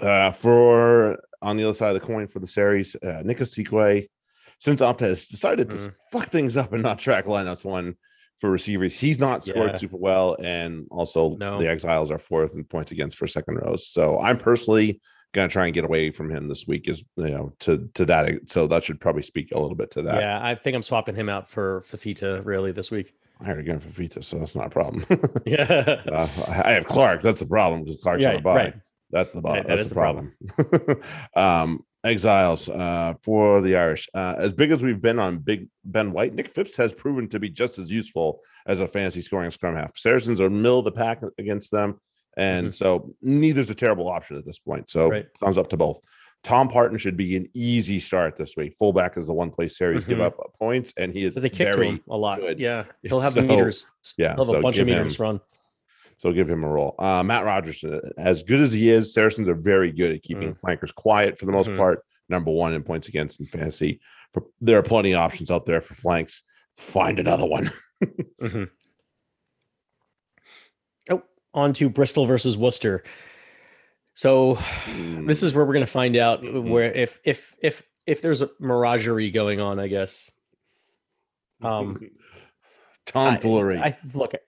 Uh, 0.00 0.30
for 0.30 1.18
on 1.42 1.56
the 1.56 1.64
other 1.64 1.74
side 1.74 1.94
of 1.94 2.00
the 2.00 2.06
coin 2.06 2.28
for 2.28 2.38
the 2.38 2.46
Sarries, 2.46 2.94
uh, 3.02 3.22
Nick 3.24 3.38
since 3.38 4.80
Opta 4.82 5.00
has 5.00 5.26
decided 5.26 5.70
to 5.70 5.76
Mm. 5.76 5.94
fuck 6.12 6.28
things 6.28 6.56
up 6.56 6.72
and 6.72 6.82
not 6.82 6.98
track 6.98 7.24
lineups 7.24 7.64
one 7.64 7.94
for 8.40 8.50
receivers, 8.50 8.98
he's 8.98 9.18
not 9.18 9.42
scored 9.44 9.70
Yeah. 9.72 9.76
super 9.76 9.96
well, 9.96 10.36
and 10.42 10.86
also 10.90 11.36
No. 11.36 11.58
the 11.58 11.68
Exiles 11.68 12.10
are 12.10 12.18
fourth 12.18 12.54
in 12.54 12.64
points 12.64 12.90
against 12.92 13.16
for 13.16 13.26
second 13.26 13.56
rows. 13.56 13.88
So 13.88 14.18
I'm 14.20 14.38
personally 14.38 15.00
gonna 15.32 15.48
try 15.48 15.66
and 15.66 15.74
get 15.74 15.84
away 15.84 16.10
from 16.10 16.30
him 16.30 16.46
this 16.48 16.66
week, 16.66 16.88
is 16.88 17.04
you 17.16 17.30
know 17.30 17.52
to 17.60 17.88
to 17.94 18.04
that. 18.06 18.50
So 18.50 18.66
that 18.68 18.84
should 18.84 19.00
probably 19.00 19.22
speak 19.22 19.50
a 19.52 19.58
little 19.58 19.76
bit 19.76 19.90
to 19.92 20.02
that. 20.02 20.20
Yeah, 20.20 20.38
I 20.42 20.54
think 20.54 20.74
I'm 20.76 20.82
swapping 20.82 21.14
him 21.16 21.28
out 21.28 21.48
for 21.48 21.80
Fafita 21.80 22.44
really 22.44 22.70
this 22.72 22.90
week. 22.90 23.12
I 23.40 23.44
heard 23.46 23.58
again 23.60 23.78
for 23.80 23.88
Vita, 23.88 24.22
so 24.22 24.38
that's 24.38 24.54
not 24.54 24.66
a 24.66 24.70
problem. 24.70 25.06
Yeah. 25.46 26.00
uh, 26.12 26.28
I 26.48 26.72
have 26.72 26.86
Clark. 26.86 27.22
That's 27.22 27.40
the 27.40 27.46
problem 27.46 27.84
because 27.84 27.96
Clark's 28.02 28.22
Yeah, 28.22 28.30
on 28.30 28.36
a 28.36 28.40
bye. 28.40 28.54
right. 28.54 28.74
That's 29.10 29.30
the 29.30 29.40
Right, 29.40 29.66
that 29.66 29.76
That's 29.76 29.88
the 29.88 29.94
the 29.94 29.94
problem. 29.94 30.34
um, 31.36 31.84
exiles 32.04 32.68
uh, 32.68 33.14
for 33.22 33.60
the 33.60 33.76
Irish. 33.76 34.08
Uh, 34.14 34.34
as 34.38 34.52
big 34.52 34.70
as 34.70 34.82
we've 34.82 35.00
been 35.02 35.18
on 35.18 35.38
Big 35.38 35.68
Ben 35.84 36.12
White, 36.12 36.34
Nick 36.34 36.48
Phipps 36.50 36.76
has 36.76 36.92
proven 36.92 37.28
to 37.30 37.38
be 37.40 37.48
just 37.48 37.78
as 37.78 37.90
useful 37.90 38.40
as 38.66 38.80
a 38.80 38.86
fantasy 38.86 39.20
scoring 39.20 39.50
scrum 39.50 39.74
half. 39.74 39.96
Saracens 39.96 40.40
are 40.40 40.48
middle 40.50 40.78
of 40.78 40.84
the 40.84 40.92
pack 40.92 41.20
against 41.38 41.70
them, 41.72 41.98
and 42.36 42.72
so 42.74 43.14
neither's 43.22 43.70
a 43.70 43.74
terrible 43.74 44.08
option 44.08 44.36
at 44.36 44.46
this 44.46 44.58
point. 44.58 44.88
So 44.90 45.00
Mm-hmm. 45.06 45.10
Right. 45.12 45.26
thumbs 45.40 45.58
up 45.58 45.68
to 45.70 45.76
both. 45.76 45.98
Tom 46.42 46.68
Parton 46.68 46.96
should 46.96 47.16
be 47.16 47.36
an 47.36 47.48
easy 47.54 48.00
start 48.00 48.34
this 48.36 48.56
week. 48.56 48.74
Fullback 48.78 49.18
is 49.18 49.26
the 49.26 49.32
one 49.34 49.50
place 49.50 49.76
Sarries 49.76 50.06
give 50.06 50.18
Mhm. 50.18 50.26
up 50.26 50.54
points, 50.58 50.94
and 50.96 51.12
he 51.12 51.24
is 51.24 51.34
they 51.34 51.48
kick 51.50 51.74
very 51.74 51.88
him 51.88 52.00
a 52.08 52.16
lot. 52.16 52.40
good. 52.40 52.58
Yeah. 52.58 52.84
He'll 53.02 53.20
have 53.20 53.34
So, 53.34 53.42
the 53.42 53.46
meters. 53.46 53.90
yeah, 54.16 54.34
He'll 54.34 54.44
have 54.44 54.52
so 54.52 54.58
a 54.58 54.62
bunch 54.62 54.78
of 54.78 54.86
give 54.86 54.96
meters 54.96 55.16
him- 55.18 55.22
run. 55.22 55.40
so 56.16 56.32
give 56.32 56.48
him 56.48 56.64
a 56.64 56.68
roll. 56.68 56.94
Uh, 56.98 57.22
Matt 57.22 57.44
Rogers, 57.44 57.84
uh, 57.84 58.00
as 58.16 58.42
good 58.42 58.60
as 58.60 58.72
he 58.72 58.88
is, 58.90 59.12
Saracens 59.12 59.48
are 59.48 59.54
very 59.54 59.92
good 59.92 60.12
at 60.12 60.22
keeping 60.22 60.54
flankers 60.54 60.92
quiet 60.92 61.38
for 61.38 61.44
the 61.44 61.52
most 61.52 61.68
Mhm. 61.68 61.76
part. 61.76 62.04
Number 62.30 62.50
one 62.50 62.72
in 62.72 62.82
points 62.84 63.08
against 63.08 63.40
in 63.40 63.46
fantasy. 63.46 64.00
For, 64.32 64.44
there 64.62 64.78
are 64.78 64.82
plenty 64.82 65.12
of 65.12 65.20
options 65.20 65.50
out 65.50 65.66
there 65.66 65.80
for 65.80 65.94
flanks. 65.94 66.42
Find 66.78 67.18
another 67.18 67.46
one. 67.46 67.70
Mhm. 68.40 68.70
Oh, 71.10 71.22
on 71.52 71.72
to 71.74 71.90
Bristol 71.90 72.24
versus 72.24 72.56
Worcester. 72.56 73.02
So 74.14 74.58
this 75.26 75.42
is 75.42 75.54
where 75.54 75.64
we're 75.64 75.74
going 75.74 75.86
to 75.86 75.90
find 75.92 76.16
out 76.16 76.42
Mhm. 76.42 76.68
where 76.70 76.92
if 76.92 77.20
if 77.24 77.54
if 77.62 77.82
if 78.06 78.22
there's 78.22 78.42
a 78.42 78.48
miragerie 78.60 79.32
going 79.32 79.60
on, 79.60 79.78
I 79.78 79.88
guess. 79.88 80.30
Um, 81.62 82.00
tomfoolery. 83.06 83.78
I, 83.78 83.86
I 83.88 83.98
look. 84.14 84.34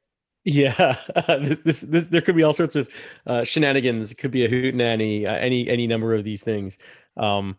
Yeah, 0.44 0.96
this, 1.38 1.60
this 1.60 1.80
this 1.82 2.04
there 2.06 2.20
could 2.20 2.34
be 2.34 2.42
all 2.42 2.52
sorts 2.52 2.74
of 2.74 2.88
uh, 3.28 3.44
shenanigans. 3.44 4.10
It 4.10 4.16
could 4.16 4.32
be 4.32 4.44
a 4.44 4.48
hootenanny, 4.48 5.24
uh, 5.24 5.34
any 5.34 5.68
any 5.68 5.86
number 5.86 6.16
of 6.16 6.24
these 6.24 6.42
things. 6.42 6.78
Um, 7.16 7.58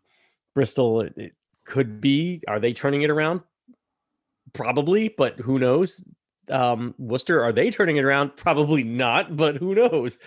Bristol 0.53 1.00
it, 1.00 1.13
it 1.15 1.31
could 1.63 2.01
be. 2.01 2.43
Are 2.45 2.60
they 2.60 2.74
turning 2.74 3.03
it 3.03 3.10
around? 3.10 3.39
Probably, 4.51 5.07
but 5.07 5.39
who 5.39 5.60
knows? 5.60 6.03
Um, 6.50 6.93
Worcester 6.97 7.41
are 7.43 7.53
they 7.53 7.71
turning 7.71 7.97
it 7.97 8.03
around? 8.03 8.35
Probably 8.35 8.83
not, 8.83 9.35
but 9.38 9.57
who 9.57 9.75
knows? 9.75 10.17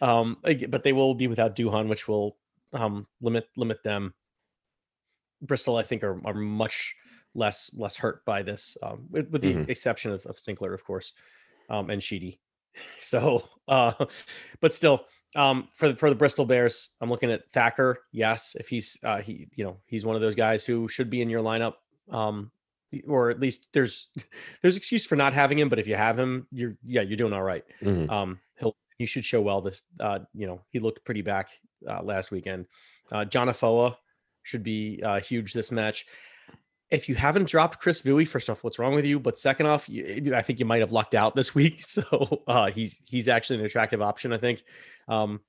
Um, 0.00 0.38
but 0.68 0.82
they 0.82 0.92
will 0.92 1.14
be 1.14 1.26
without 1.26 1.54
Duhan, 1.54 1.88
which 1.88 2.08
will 2.08 2.36
um, 2.72 3.06
limit 3.20 3.48
limit 3.56 3.82
them. 3.82 4.14
Bristol, 5.42 5.76
I 5.76 5.82
think, 5.82 6.02
are 6.02 6.20
are 6.26 6.34
much 6.34 6.94
less 7.34 7.70
less 7.74 7.96
hurt 7.96 8.24
by 8.24 8.42
this, 8.42 8.76
um, 8.82 9.06
with, 9.10 9.30
with 9.30 9.42
the 9.42 9.52
Mhm. 9.54 9.68
exception 9.68 10.10
of, 10.12 10.24
of 10.26 10.38
Sinclair, 10.38 10.72
of 10.72 10.84
course, 10.84 11.12
um, 11.68 11.90
and 11.90 12.02
Sheedy. 12.02 12.40
So, 13.00 13.42
uh, 13.68 13.92
but 14.60 14.74
still, 14.74 15.06
um, 15.34 15.68
for 15.72 15.88
the, 15.88 15.96
for 15.96 16.10
the 16.10 16.14
Bristol 16.16 16.44
Bears, 16.44 16.90
I'm 17.00 17.08
looking 17.08 17.30
at 17.30 17.50
Thacker. 17.50 18.00
Yes, 18.12 18.54
if 18.58 18.68
he's 18.68 18.98
uh, 19.02 19.20
he, 19.22 19.48
you 19.56 19.64
know, 19.64 19.78
he's 19.86 20.04
one 20.04 20.14
of 20.14 20.20
those 20.22 20.34
guys 20.34 20.64
who 20.64 20.86
should 20.88 21.08
be 21.08 21.22
in 21.22 21.30
your 21.30 21.42
lineup. 21.42 21.74
Um, 22.10 22.50
or 23.06 23.30
at 23.30 23.40
least 23.40 23.68
there's 23.72 24.08
there's 24.62 24.76
excuse 24.76 25.04
for 25.06 25.16
not 25.16 25.34
having 25.34 25.58
him, 25.58 25.68
but 25.68 25.78
if 25.78 25.86
you 25.88 25.96
have 25.96 26.18
him, 26.18 26.46
you're 26.50 26.76
yeah, 26.84 27.02
you're 27.02 27.16
doing 27.16 27.32
all 27.32 27.42
right. 27.42 27.64
Mhm. 27.82 28.10
Um, 28.10 28.40
he'll 28.58 28.76
he 28.98 29.06
should 29.06 29.24
show 29.24 29.40
well 29.42 29.60
this. 29.60 29.82
Uh, 30.00 30.20
you 30.34 30.46
know, 30.46 30.60
he 30.70 30.78
looked 30.78 31.04
pretty 31.04 31.22
back 31.22 31.50
uh, 31.88 32.02
last 32.02 32.30
weekend. 32.30 32.66
Uh, 33.12 33.24
John 33.24 33.48
Afoa 33.48 33.96
should 34.42 34.62
be 34.62 35.02
uh, 35.04 35.20
huge 35.20 35.52
this 35.52 35.70
match. 35.70 36.06
if 36.90 37.08
you 37.08 37.14
haven't 37.16 37.48
dropped 37.48 37.78
Chris 37.80 38.00
Vui, 38.00 38.24
first 38.24 38.48
off, 38.48 38.62
what's 38.64 38.78
wrong 38.78 38.94
with 38.94 39.04
you? 39.04 39.18
But 39.20 39.38
second 39.38 39.66
off, 39.66 39.88
you, 39.88 40.32
I 40.34 40.40
think 40.42 40.60
you 40.60 40.64
might 40.64 40.80
have 40.80 40.92
lucked 40.92 41.14
out 41.16 41.34
this 41.34 41.54
week. 41.60 41.82
So 41.82 42.42
uh, 42.46 42.70
he's 42.70 42.96
he's 43.06 43.28
actually 43.28 43.58
an 43.58 43.66
attractive 43.66 44.00
option, 44.00 44.32
I 44.32 44.38
think. 44.38 44.62
Um, 45.08 45.40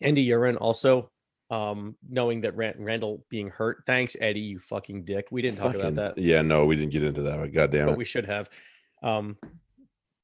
Andy 0.00 0.26
Uren 0.28 0.56
also, 0.60 1.11
um, 1.52 1.96
knowing 2.08 2.40
that 2.40 2.56
Rand- 2.56 2.76
Randall 2.78 3.24
being 3.28 3.48
hurt. 3.50 3.82
Thanks, 3.86 4.16
Eddie, 4.20 4.40
you 4.40 4.58
fucking 4.58 5.04
dick. 5.04 5.26
We 5.30 5.42
didn't 5.42 5.58
talk 5.58 5.74
Fucking- 5.74 5.80
about 5.98 6.16
that, 6.16 6.22
Yeah, 6.22 6.40
no, 6.42 6.64
we 6.64 6.76
didn't 6.76 6.92
get 6.92 7.02
into 7.02 7.22
that. 7.22 7.38
But 7.38 7.52
goddamn 7.52 7.86
but 7.86 7.92
it. 7.92 7.98
we 7.98 8.04
should 8.06 8.24
have. 8.26 8.48
Um, 9.02 9.36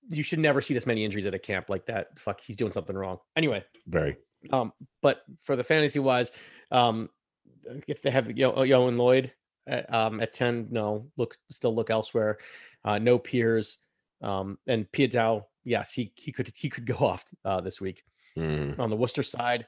you 0.08 0.23
should 0.23 0.38
never 0.38 0.61
see 0.62 0.73
this 0.73 0.87
many 0.87 1.04
injuries 1.04 1.26
at 1.26 1.35
a 1.35 1.38
camp 1.38 1.68
like 1.68 1.85
that. 1.87 2.18
Fuck, 2.18 2.40
he's 2.40 2.56
doing 2.56 2.73
something 2.73 2.97
wrong. 2.97 3.18
Anyway, 3.37 3.62
Very. 3.87 4.16
um, 4.52 4.73
but 5.02 5.23
for 5.40 5.54
the 5.54 5.64
fantasy 5.64 5.99
wise, 5.99 6.32
um, 6.70 7.11
if 7.87 8.00
they 8.00 8.11
have 8.11 8.30
Yo, 8.37 8.62
Yo 8.62 8.88
and 8.88 8.97
Lloyd 8.97 9.32
at, 9.66 9.92
um, 9.92 10.20
at 10.20 10.32
ten, 10.32 10.68
no, 10.70 11.11
look 11.18 11.35
still 11.50 11.75
look 11.75 11.90
elsewhere. 11.90 12.38
Uh, 12.87 12.99
no 12.99 13.18
peers, 13.18 13.76
um, 14.23 14.56
and 14.66 14.90
Piutau, 14.92 15.44
yes, 15.64 15.92
he 15.92 16.11
he 16.14 16.32
could 16.32 16.50
he 16.56 16.70
could 16.70 16.87
go 16.87 16.94
off 17.00 17.25
uh, 17.44 17.61
this 17.61 17.80
week 17.80 18.02
Mm, 18.38 18.78
on 18.78 18.88
the 18.88 18.97
Worcester 18.97 19.23
side. 19.23 19.66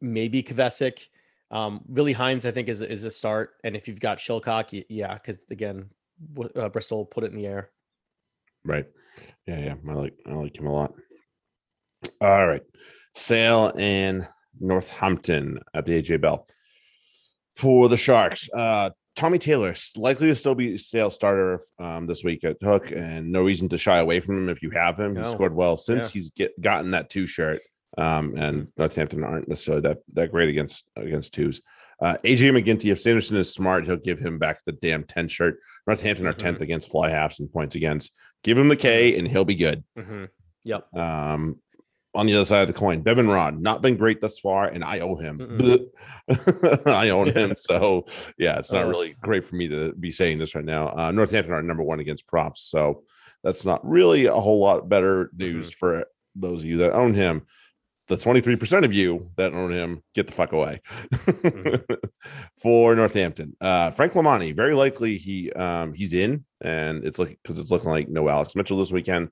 Maybe 0.00 0.42
Kvesic. 0.42 1.08
Um, 1.50 1.80
Willi 1.88 2.12
Heinz, 2.12 2.46
I 2.46 2.50
think, 2.52 2.68
is 2.68 2.80
a- 2.80 2.90
is 2.90 3.04
a 3.04 3.10
start, 3.10 3.54
and 3.64 3.74
if 3.74 3.88
you've 3.88 3.98
got 4.00 4.18
Shillcock, 4.18 4.84
yeah, 4.88 5.14
because 5.14 5.38
again, 5.50 5.90
uh, 6.54 6.68
Bristol 6.68 7.04
put 7.04 7.24
it 7.24 7.32
in 7.32 7.36
the 7.36 7.46
air. 7.46 7.70
right. 8.64 8.86
Yeah, 9.46 9.58
yeah. 9.58 9.74
I 9.88 9.92
like 9.94 10.14
I 10.26 10.32
like 10.34 10.56
him 10.56 10.66
a 10.66 10.72
lot. 10.72 10.94
All 12.20 12.46
right. 12.46 12.62
Sale 13.16 13.72
in 13.76 14.26
Northampton 14.60 15.58
at 15.74 15.84
the 15.86 16.00
AJ 16.00 16.20
Bell. 16.20 16.46
For 17.56 17.88
the 17.88 17.96
Sharks, 17.96 18.48
uh 18.54 18.90
Tommy 19.16 19.38
Taylor 19.38 19.74
likely 19.96 20.28
to 20.28 20.36
still 20.36 20.54
be 20.54 20.78
sale 20.78 21.10
starter 21.10 21.60
um, 21.80 22.06
this 22.06 22.22
week 22.22 22.44
at 22.44 22.56
Hook, 22.62 22.92
and 22.92 23.30
no 23.32 23.42
reason 23.42 23.68
to 23.70 23.76
shy 23.76 23.98
away 23.98 24.20
from 24.20 24.36
him 24.38 24.48
if 24.48 24.62
you 24.62 24.70
have 24.70 24.98
him. 24.98 25.16
He 25.16 25.24
scored 25.24 25.54
well 25.54 25.76
since 25.76 26.06
Yeah. 26.06 26.12
he's 26.12 26.30
get 26.30 26.58
gotten 26.60 26.92
that 26.92 27.10
two 27.10 27.26
shirt. 27.26 27.60
Um, 27.98 28.34
and 28.36 28.68
Northampton 28.76 29.24
aren't 29.24 29.48
necessarily 29.48 29.82
that 29.82 29.98
that 30.14 30.30
great 30.30 30.48
against 30.48 30.84
against 30.96 31.34
twos. 31.34 31.60
Uh, 32.00 32.16
AJ 32.24 32.50
McGinty, 32.52 32.92
if 32.92 33.00
Sanderson 33.00 33.36
is 33.36 33.52
smart, 33.52 33.84
he'll 33.84 33.96
give 33.96 34.18
him 34.18 34.38
back 34.38 34.64
the 34.64 34.72
damn 34.72 35.04
10 35.04 35.28
shirt. 35.28 35.58
Northampton 35.86 36.26
are 36.26 36.32
Mhm. 36.32 36.38
10th 36.38 36.60
against 36.62 36.90
fly 36.90 37.10
halves 37.10 37.40
and 37.40 37.52
points 37.52 37.74
against. 37.74 38.12
Give 38.42 38.56
him 38.56 38.68
the 38.68 38.76
K 38.76 39.18
and 39.18 39.28
he'll 39.28 39.44
be 39.44 39.54
good. 39.56 39.84
Mm-hmm. 39.98 40.24
Yep. 40.64 40.96
Um, 40.96 41.56
on 42.14 42.26
the 42.26 42.34
other 42.34 42.44
side 42.44 42.62
of 42.62 42.68
the 42.68 42.78
coin, 42.78 43.02
Bevan 43.02 43.28
Rodd, 43.28 43.60
not 43.60 43.82
been 43.82 43.96
great 43.96 44.20
thus 44.20 44.38
far, 44.38 44.66
and 44.66 44.82
I 44.82 45.00
owe 45.00 45.14
him. 45.16 45.38
I 46.86 47.10
own 47.10 47.28
him. 47.32 47.54
So, 47.56 48.06
yeah, 48.38 48.58
it's 48.58 48.72
not 48.72 48.84
Uh. 48.84 48.88
really 48.88 49.14
great 49.20 49.44
for 49.44 49.56
me 49.56 49.68
to 49.68 49.92
be 49.92 50.10
saying 50.10 50.38
this 50.38 50.54
right 50.54 50.64
now. 50.64 50.88
Uh, 50.96 51.10
Northampton 51.12 51.54
are 51.54 51.62
number 51.62 51.82
one 51.82 52.00
against 52.00 52.26
props. 52.26 52.62
So, 52.62 53.04
that's 53.42 53.64
not 53.64 53.86
really 53.88 54.26
a 54.26 54.34
whole 54.34 54.58
lot 54.60 54.88
better 54.88 55.30
news 55.36 55.72
for 55.72 56.04
those 56.36 56.60
of 56.60 56.66
you 56.66 56.78
that 56.78 56.92
own 56.92 57.14
him. 57.14 57.42
The 58.10 58.16
23% 58.16 58.84
of 58.84 58.92
you 58.92 59.30
that 59.36 59.54
own 59.54 59.70
him, 59.72 60.02
get 60.16 60.26
the 60.26 60.32
fuck 60.32 60.50
away. 60.52 60.80
for 62.60 62.94
Northampton. 62.94 63.56
Uh, 63.60 63.90
Frank 63.92 64.12
Lamani, 64.14 64.54
very 64.54 64.74
likely 64.74 65.16
he 65.16 65.52
um, 65.52 65.94
he's 65.94 66.12
in, 66.12 66.44
and 66.60 67.04
it's 67.04 67.18
looking 67.18 67.36
because 67.42 67.58
it's 67.58 67.70
looking 67.70 67.90
like 67.90 68.08
no 68.08 68.28
Alex 68.28 68.54
Mitchell 68.54 68.78
this 68.78 68.92
weekend 68.92 69.28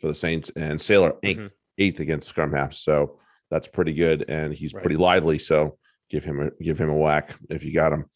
for 0.00 0.08
the 0.08 0.14
Saints 0.14 0.50
and 0.56 0.80
Sailor 0.80 1.14
8th 1.24 1.38
Mhm. 1.38 1.50
eighth 1.78 2.00
against 2.00 2.28
scrum 2.28 2.52
half. 2.52 2.72
So 2.74 3.18
that's 3.50 3.68
pretty 3.68 3.94
good, 3.94 4.24
and 4.28 4.54
he's 4.54 4.72
Right. 4.74 4.82
pretty 4.82 4.96
lively. 4.96 5.38
So 5.38 5.78
give 6.08 6.24
him 6.24 6.40
a 6.40 6.50
give 6.62 6.78
him 6.78 6.88
a 6.88 6.96
whack 6.96 7.34
if 7.50 7.64
you 7.64 7.74
got 7.74 7.92
him. 7.92 8.06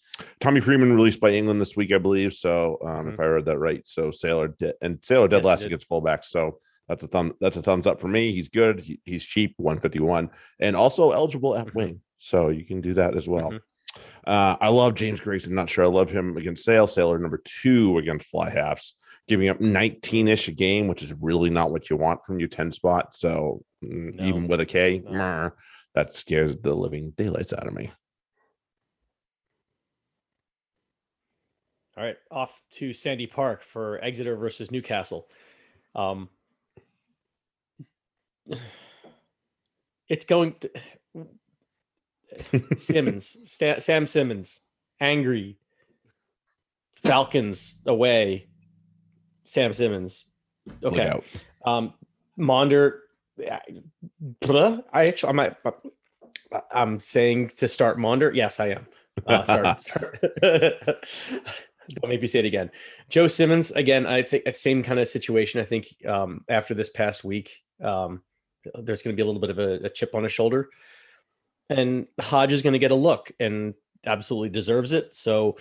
Tommy 0.40 0.60
Freeman 0.60 0.92
released 0.94 1.18
by 1.20 1.30
England 1.30 1.60
this 1.60 1.76
week, 1.76 1.92
I 1.92 1.98
believe. 1.98 2.34
So 2.34 2.78
um, 2.86 3.08
if 3.08 3.18
I 3.18 3.24
read 3.24 3.46
that 3.46 3.58
right, 3.58 3.82
so 3.84 4.12
Sailor 4.12 4.48
did, 4.58 4.74
and 4.80 4.98
Sailor 5.02 5.26
dead 5.28 5.38
Mm-hmm. 5.38 5.44
Yes, 5.46 5.50
last 5.50 5.58
did. 5.60 5.66
against 5.66 5.88
fullback. 5.88 6.22
So 6.24 6.60
that's 6.88 7.02
a 7.04 7.08
thumb. 7.08 7.34
That's 7.40 7.56
a 7.56 7.62
thumbs 7.62 7.86
up 7.86 8.00
for 8.00 8.08
me. 8.08 8.32
He's 8.32 8.48
good. 8.48 8.80
He, 8.80 9.00
he's 9.04 9.24
cheap, 9.24 9.54
one 9.56 9.80
fifty 9.80 10.00
one, 10.00 10.30
and 10.60 10.76
also 10.76 11.10
eligible 11.12 11.56
at 11.56 11.66
Mhm. 11.68 11.74
wing. 11.74 12.00
So 12.18 12.48
you 12.48 12.64
can 12.64 12.80
do 12.80 12.94
that 12.94 13.16
as 13.16 13.28
well. 13.28 13.52
Mhm. 13.52 13.60
Uh, 14.26 14.56
I 14.60 14.68
love 14.68 14.94
James 14.94 15.20
Grayson. 15.20 15.54
Not 15.54 15.68
sure 15.68 15.84
I 15.84 15.88
love 15.88 16.10
him 16.10 16.36
against 16.36 16.64
Sale. 16.64 16.86
Sailor 16.86 17.18
number 17.18 17.42
two 17.44 17.98
against 17.98 18.26
fly 18.28 18.50
halves, 18.50 18.96
giving 19.28 19.48
up 19.48 19.60
19 19.60 20.28
ish 20.28 20.48
a 20.48 20.52
game, 20.52 20.88
which 20.88 21.02
is 21.02 21.12
really 21.20 21.50
not 21.50 21.70
what 21.70 21.90
you 21.90 21.96
want 21.96 22.24
from 22.24 22.38
your 22.38 22.48
10 22.48 22.72
spot. 22.72 23.14
So 23.14 23.62
mm, 23.84 24.14
No, 24.16 24.24
even 24.24 24.48
with 24.48 24.60
a 24.60 24.66
K, 24.66 25.02
meh, 25.08 25.50
that 25.94 26.12
scares 26.14 26.56
the 26.56 26.74
living 26.74 27.10
daylights 27.10 27.52
out 27.52 27.66
of 27.66 27.74
me. 27.74 27.92
All 31.96 32.02
right, 32.04 32.16
off 32.30 32.60
to 32.72 32.92
Sandy 32.92 33.26
Park 33.28 33.62
for 33.62 34.02
Exeter 34.02 34.36
versus 34.36 34.70
Newcastle. 34.72 35.28
Um, 35.94 36.28
it's 40.08 40.24
going 40.24 40.54
to, 40.60 40.70
Simmonds, 42.76 43.36
Sta- 43.44 43.80
Sam 43.80 44.06
Simmonds, 44.06 44.60
angry. 45.00 45.58
Falcons 47.02 47.80
away. 47.86 48.48
Sam 49.42 49.72
Simmonds. 49.72 50.26
Okay. 50.82 51.12
Um, 51.64 51.94
Monder. 52.38 53.00
I 53.38 53.60
I 54.92 55.06
actually, 55.06 55.28
I 55.28 55.32
might. 55.32 55.56
I'm 56.72 56.98
saying 56.98 57.48
to 57.56 57.68
start 57.68 57.98
Monder. 57.98 58.34
Yes, 58.34 58.60
I 58.60 58.68
am. 58.68 58.86
Uh, 59.26 59.44
start, 59.44 59.80
start. 59.80 60.24
Don't 60.42 62.08
make 62.08 62.22
me 62.22 62.26
say 62.26 62.38
it 62.38 62.44
again. 62.46 62.70
Joe 63.10 63.28
Simmonds 63.28 63.70
again. 63.72 64.06
I 64.06 64.22
think 64.22 64.44
same 64.54 64.82
kind 64.82 64.98
of 64.98 65.08
situation. 65.08 65.60
I 65.60 65.64
think 65.64 65.94
um, 66.06 66.44
after 66.48 66.72
this 66.72 66.88
past 66.88 67.24
week, 67.24 67.62
um, 67.82 68.22
there's 68.74 69.02
going 69.02 69.14
to 69.14 69.16
be 69.16 69.22
a 69.22 69.26
little 69.26 69.40
bit 69.40 69.50
of 69.50 69.58
a, 69.58 69.86
a 69.86 69.90
chip 69.90 70.14
on 70.14 70.22
his 70.22 70.32
shoulder, 70.32 70.70
and 71.68 72.06
Hodge 72.20 72.52
is 72.52 72.62
going 72.62 72.72
to 72.72 72.78
get 72.78 72.90
a 72.90 72.96
look 72.96 73.32
and 73.40 73.74
absolutely 74.06 74.50
deserves 74.50 74.92
it. 74.92 75.14
So 75.14 75.56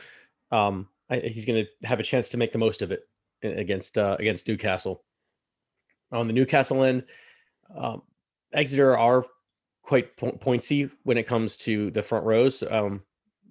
um, 0.52 0.88
I, 1.10 1.18
he's 1.20 1.46
going 1.46 1.66
to 1.66 1.88
have 1.88 2.00
a 2.00 2.04
chance 2.04 2.30
to 2.30 2.38
make 2.38 2.52
the 2.52 2.58
most 2.58 2.82
of 2.82 2.92
it 2.92 3.08
against 3.42 3.98
uh, 3.98 4.18
against 4.20 4.48
Newcastle. 4.48 5.04
On 6.12 6.28
the 6.28 6.34
Newcastle 6.34 6.84
end, 6.84 7.06
um, 7.76 8.04
Exeter 8.54 8.98
are 8.98 9.26
quite 9.82 10.16
po- 10.18 10.32
pointsy 10.34 10.90
when 11.04 11.18
it 11.18 11.24
comes 11.24 11.58
to 11.58 11.92
the 11.92 12.04
front 12.04 12.26
rows. 12.26 12.64
Um, 12.64 13.02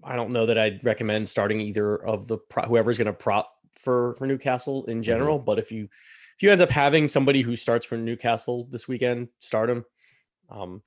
I 0.04 0.16
don't 0.16 0.30
know 0.30 0.46
that 0.46 0.58
I'd 0.58 0.84
recommend 0.84 1.28
starting 1.28 1.60
either 1.60 1.96
of 1.96 2.26
the 2.26 2.38
pro- 2.38 2.64
whoever's 2.64 2.98
going 2.98 3.06
to 3.06 3.12
prop 3.12 3.52
for 3.74 4.14
for 4.14 4.26
Newcastle 4.26 4.84
in 4.86 5.02
general. 5.02 5.38
But 5.38 5.58
if 5.58 5.72
you 5.72 5.88
if 6.36 6.42
you 6.42 6.50
end 6.50 6.60
up 6.60 6.70
having 6.70 7.08
somebody 7.08 7.42
who 7.42 7.56
starts 7.56 7.86
for 7.86 7.96
Newcastle 7.96 8.66
this 8.70 8.88
weekend, 8.88 9.28
start 9.38 9.70
him. 9.70 9.84
Um, 10.50 10.82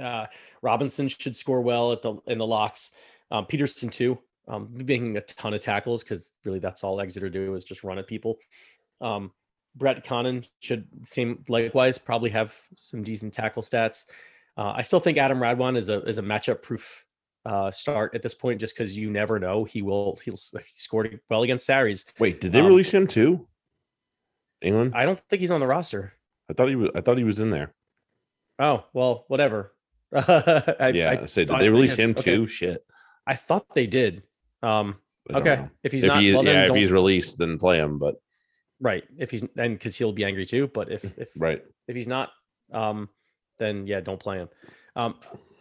uh, 0.00 0.26
Robinson 0.62 1.08
should 1.08 1.36
score 1.36 1.60
well 1.60 1.92
at 1.92 2.02
the 2.02 2.14
in 2.26 2.38
the 2.38 2.46
locks. 2.46 2.92
Um, 3.30 3.46
Peterson 3.46 3.88
too, 3.90 4.18
um, 4.48 4.68
making 4.72 5.16
a 5.16 5.20
ton 5.22 5.54
of 5.54 5.62
tackles 5.62 6.02
because 6.02 6.32
really 6.44 6.58
that's 6.58 6.84
all 6.84 7.00
Exeter 7.00 7.30
do 7.30 7.54
is 7.54 7.64
just 7.64 7.84
run 7.84 7.98
at 7.98 8.06
people. 8.06 8.36
Um, 9.00 9.32
Brett 9.76 10.04
Connon 10.04 10.46
should 10.60 10.86
same 11.02 11.44
likewise 11.48 11.98
probably 11.98 12.30
have 12.30 12.56
some 12.76 13.02
decent 13.02 13.32
tackle 13.32 13.62
stats. 13.62 14.04
Uh, 14.56 14.72
I 14.76 14.82
still 14.82 15.00
think 15.00 15.18
Adam 15.18 15.38
Radwan 15.38 15.76
is 15.76 15.88
a 15.88 16.02
is 16.02 16.18
a 16.18 16.22
matchup 16.22 16.62
proof 16.62 17.04
uh, 17.44 17.70
start 17.70 18.14
at 18.14 18.22
this 18.22 18.34
point, 18.34 18.60
just 18.60 18.74
because 18.74 18.96
you 18.96 19.10
never 19.10 19.38
know 19.38 19.64
he 19.64 19.82
will 19.82 20.18
he'll 20.24 20.36
he 20.36 20.72
scored 20.74 21.20
well 21.28 21.42
against 21.42 21.66
Sarries. 21.66 22.04
Wait, 22.18 22.40
did 22.40 22.52
they 22.52 22.60
Um, 22.60 22.66
release 22.66 22.92
him 22.92 23.06
too? 23.06 23.46
England? 24.64 24.92
I, 24.94 25.04
don't 25.04 25.20
think 25.28 25.40
he's 25.40 25.50
on 25.50 25.60
the 25.60 25.66
roster. 25.66 26.14
I 26.50 26.54
thought 26.54 26.68
he 26.68 26.76
was. 26.76 26.90
I 26.94 27.00
thought 27.00 27.18
he 27.18 27.24
was 27.24 27.38
in 27.38 27.50
there. 27.50 27.74
Oh 28.58 28.84
well, 28.92 29.24
whatever. 29.28 29.74
I, 30.14 30.92
yeah, 30.94 31.10
I, 31.10 31.22
I, 31.22 31.26
said, 31.26 31.48
did 31.48 31.58
they 31.58 31.68
release 31.68 31.94
him 31.94 32.10
okay. 32.10 32.22
too? 32.22 32.46
Shit. 32.46 32.84
I 33.26 33.34
thought 33.34 33.72
they 33.74 33.86
did. 33.86 34.22
Um, 34.62 34.96
okay, 35.32 35.56
know. 35.56 35.70
if 35.82 35.92
he's 35.92 36.04
if 36.04 36.08
not, 36.08 36.22
he, 36.22 36.32
well, 36.32 36.42
then 36.42 36.54
yeah, 36.54 36.62
if 36.62 36.68
don't- 36.68 36.76
he's 36.76 36.92
released, 36.92 37.38
then 37.38 37.58
play 37.58 37.78
him. 37.78 37.98
But 37.98 38.16
right. 38.80 39.04
If 39.18 39.30
he's 39.30 39.42
and 39.56 39.78
because 39.78 39.96
he'll 39.96 40.12
be 40.12 40.24
angry 40.24 40.46
too. 40.46 40.68
But 40.68 40.90
if 40.90 41.04
if 41.18 41.30
right, 41.38 41.62
if 41.88 41.96
he's 41.96 42.08
not, 42.08 42.30
um, 42.72 43.08
then 43.58 43.86
yeah, 43.86 44.00
don't 44.00 44.20
play 44.20 44.38
him. 44.38 44.48
Um, 44.96 45.16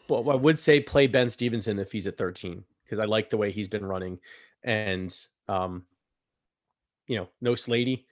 but 0.08 0.28
I 0.28 0.36
would 0.36 0.60
say 0.60 0.80
play 0.80 1.08
Ben 1.08 1.30
Stevenson 1.30 1.80
if 1.80 1.92
he's 1.92 2.08
at 2.08 2.18
13 2.18 2.64
because 2.84 3.00
I 3.00 3.06
like 3.06 3.30
the 3.30 3.38
way 3.38 3.52
he's 3.52 3.68
been 3.68 3.86
running, 3.86 4.20
and 4.64 5.16
um, 5.48 5.84
you 7.08 7.18
know, 7.18 7.30
no 7.42 7.56
Slady 7.56 8.06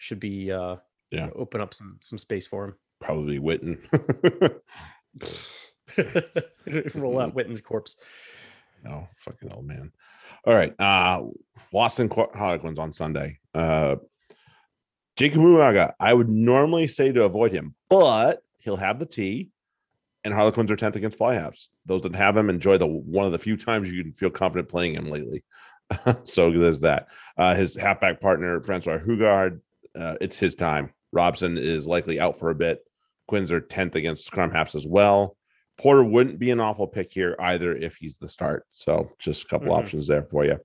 should 0.00 0.18
be 0.20 0.50
uh, 0.50 0.76
you 1.10 1.18
Yeah. 1.18 1.26
know, 1.26 1.32
open 1.36 1.60
up 1.60 1.72
some 1.74 1.98
some 2.00 2.18
space 2.18 2.46
for 2.46 2.64
him. 2.64 2.74
probably 3.00 3.38
Whitten. 3.38 3.78
Roll 6.94 7.20
out 7.20 7.32
Whitten's 7.34 7.60
corpse. 7.60 7.96
Oh, 8.88 9.06
fucking 9.16 9.52
old 9.52 9.66
man. 9.66 9.92
All 10.46 10.54
right. 10.54 10.74
Uh 10.80 11.24
Watson 11.72 12.08
Qu- 12.08 12.30
Harlequins 12.34 12.78
on 12.78 12.92
Sunday. 12.92 13.38
Uh 13.54 13.96
Jacob 15.16 15.40
Umaga, 15.42 15.92
I 16.00 16.14
would 16.14 16.28
normally 16.30 16.86
say 16.88 17.12
to 17.12 17.24
avoid 17.24 17.52
him, 17.52 17.74
but 17.90 18.42
he'll 18.60 18.76
have 18.76 18.98
the 18.98 19.06
T 19.06 19.50
and 20.24 20.32
Harlequins 20.32 20.70
are 20.70 20.76
10th 20.76 20.96
against 20.96 21.18
fly 21.18 21.34
halves. 21.34 21.68
Those 21.86 22.02
that 22.02 22.14
have 22.14 22.36
him 22.36 22.48
enjoy 22.48 22.78
the 22.78 22.86
one 22.86 23.26
of 23.26 23.32
the 23.32 23.38
few 23.38 23.56
times 23.56 23.90
you 23.90 24.02
can 24.02 24.12
feel 24.12 24.30
confident 24.30 24.68
playing 24.68 24.94
him 24.94 25.10
lately. 25.10 25.44
so 26.24 26.50
there's 26.52 26.80
that. 26.80 27.08
Uh, 27.36 27.54
his 27.54 27.74
halfback 27.74 28.20
partner, 28.20 28.62
Francois 28.62 28.98
Hougaard, 28.98 29.60
uh, 29.98 30.16
it's 30.20 30.38
his 30.38 30.54
time. 30.54 30.92
Robson 31.12 31.58
is 31.58 31.86
likely 31.86 32.20
out 32.20 32.38
for 32.38 32.50
a 32.50 32.54
bit. 32.54 32.80
Quins 33.28 33.52
are 33.52 33.60
10th 33.60 33.94
against 33.94 34.24
scrum 34.26 34.50
halves 34.50 34.74
as 34.74 34.86
well. 34.86 35.36
Porter 35.78 36.04
wouldn't 36.04 36.38
be 36.38 36.50
an 36.50 36.60
awful 36.60 36.86
pick 36.86 37.10
here 37.10 37.34
either 37.40 37.74
if 37.74 37.96
he's 37.96 38.18
the 38.18 38.28
start. 38.28 38.66
So 38.70 39.10
just 39.18 39.44
a 39.44 39.48
couple 39.48 39.68
Mhm. 39.68 39.78
options 39.78 40.06
there 40.06 40.22
for 40.24 40.44
you. 40.44 40.58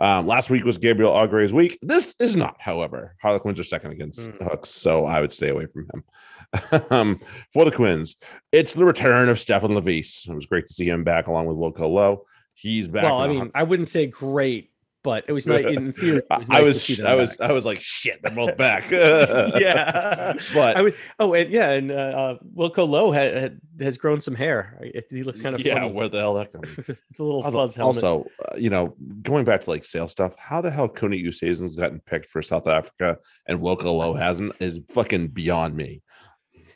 Um, 0.00 0.26
last 0.26 0.50
week 0.50 0.64
was 0.64 0.76
Gabriel 0.76 1.12
Oghre's 1.12 1.52
week. 1.52 1.78
This 1.82 2.16
is 2.18 2.34
not, 2.34 2.56
however. 2.58 3.14
Harlequins 3.22 3.60
are 3.60 3.64
second 3.64 3.92
against 3.92 4.28
Mm. 4.32 4.42
Hooks, 4.50 4.70
so 4.70 5.04
I 5.04 5.20
would 5.20 5.30
stay 5.30 5.50
away 5.50 5.66
from 5.66 5.88
him. 5.94 6.04
um, 6.90 7.20
for 7.52 7.64
the 7.64 7.70
Quins, 7.70 8.16
it's 8.50 8.74
the 8.74 8.84
return 8.84 9.28
of 9.28 9.38
Stephan 9.38 9.70
Lewies. 9.70 10.28
It 10.28 10.34
was 10.34 10.46
great 10.46 10.66
to 10.66 10.74
see 10.74 10.88
him 10.88 11.04
back 11.04 11.28
along 11.28 11.46
with 11.46 11.56
Wilco 11.56 11.88
Louw. 11.88 12.18
He's 12.54 12.88
back. 12.88 13.04
well, 13.04 13.18
I 13.20 13.28
mean, 13.28 13.50
I 13.54 13.62
wouldn't 13.62 13.88
say 13.88 14.06
great, 14.06 14.70
but 15.06 15.24
it 15.28 15.32
was 15.32 15.46
nice 15.46 15.64
in 15.68 15.92
theory. 15.92 16.20
Was 16.28 16.48
I 16.50 16.62
nice 16.62 16.84
to 16.84 16.92
was, 16.92 17.00
I 17.00 17.14
was, 17.14 17.36
back. 17.36 17.50
I 17.50 17.52
was 17.52 17.64
like, 17.64 17.80
shit, 17.80 18.18
they're 18.24 18.34
both 18.34 18.56
back. 18.56 18.90
yeah, 18.90 20.34
but 20.52 20.76
I 20.76 20.82
would. 20.82 20.96
Oh, 21.20 21.32
and 21.32 21.48
yeah, 21.48 21.70
and 21.70 21.92
uh, 21.92 21.94
uh, 21.94 22.38
Wilco 22.56 22.88
Louw 22.88 23.14
ha, 23.14 23.40
ha, 23.40 23.84
has 23.84 23.96
grown 23.98 24.20
some 24.20 24.34
hair. 24.34 24.76
It, 24.82 25.06
he 25.08 25.22
looks 25.22 25.40
kind 25.40 25.54
of 25.54 25.60
yeah, 25.60 25.74
funny. 25.74 25.92
where 25.92 26.08
the 26.08 26.18
hell 26.18 26.34
that 26.34 26.52
comes? 26.52 26.74
the 26.74 26.96
little 27.20 27.44
Although- 27.44 27.58
fuzz 27.58 27.76
helmet. 27.76 28.02
Also, 28.02 28.26
uh, 28.44 28.56
you 28.56 28.68
know, 28.68 28.96
going 29.22 29.44
back 29.44 29.60
to 29.60 29.70
like 29.70 29.84
sales 29.84 30.10
stuff, 30.10 30.34
how 30.36 30.60
the 30.60 30.72
hell 30.72 30.88
Coenie 30.88 31.24
Oosthuizen's 31.24 31.76
gotten 31.76 32.00
picked 32.00 32.26
for 32.26 32.42
South 32.42 32.66
Africa 32.66 33.18
and 33.46 33.60
Wilco 33.60 33.84
Louw 33.84 34.18
hasn't 34.18 34.54
is 34.58 34.80
fucking 34.88 35.28
beyond 35.28 35.76
me. 35.76 36.02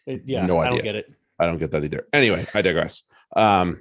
It- 0.06 0.22
yeah, 0.25 0.46
no 0.46 0.60
idea. 0.60 0.70
I 0.70 0.75
don't 0.76 0.84
get 0.84 0.94
it. 0.94 1.12
I 1.40 1.46
don't 1.46 1.58
get 1.58 1.72
that 1.72 1.82
either. 1.82 2.06
Anyway, 2.12 2.46
I 2.54 2.62
digress. 2.62 3.02
Um, 3.34 3.80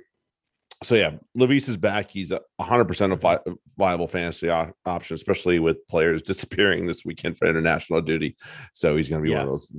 so 0.84 0.96
yeah, 0.96 1.12
Lewies 1.38 1.68
is 1.68 1.78
back. 1.78 2.10
He's 2.10 2.32
a 2.32 2.42
100% 2.62 3.12
a 3.12 3.16
vi- 3.16 3.40
viable 3.78 4.08
fantasy 4.08 4.50
op- 4.50 4.74
option, 4.86 5.16
especially 5.16 5.60
with 5.60 5.86
players 5.88 6.22
disappearing 6.24 6.86
this 6.86 7.04
weekend 7.04 7.38
for 7.38 7.48
international 7.48 8.02
duty. 8.02 8.38
So 8.74 8.96
he's 8.96 9.10
going 9.10 9.24
to 9.24 9.30
be 9.30 9.36
one 9.36 9.44
of 9.44 9.50
those 9.50 9.72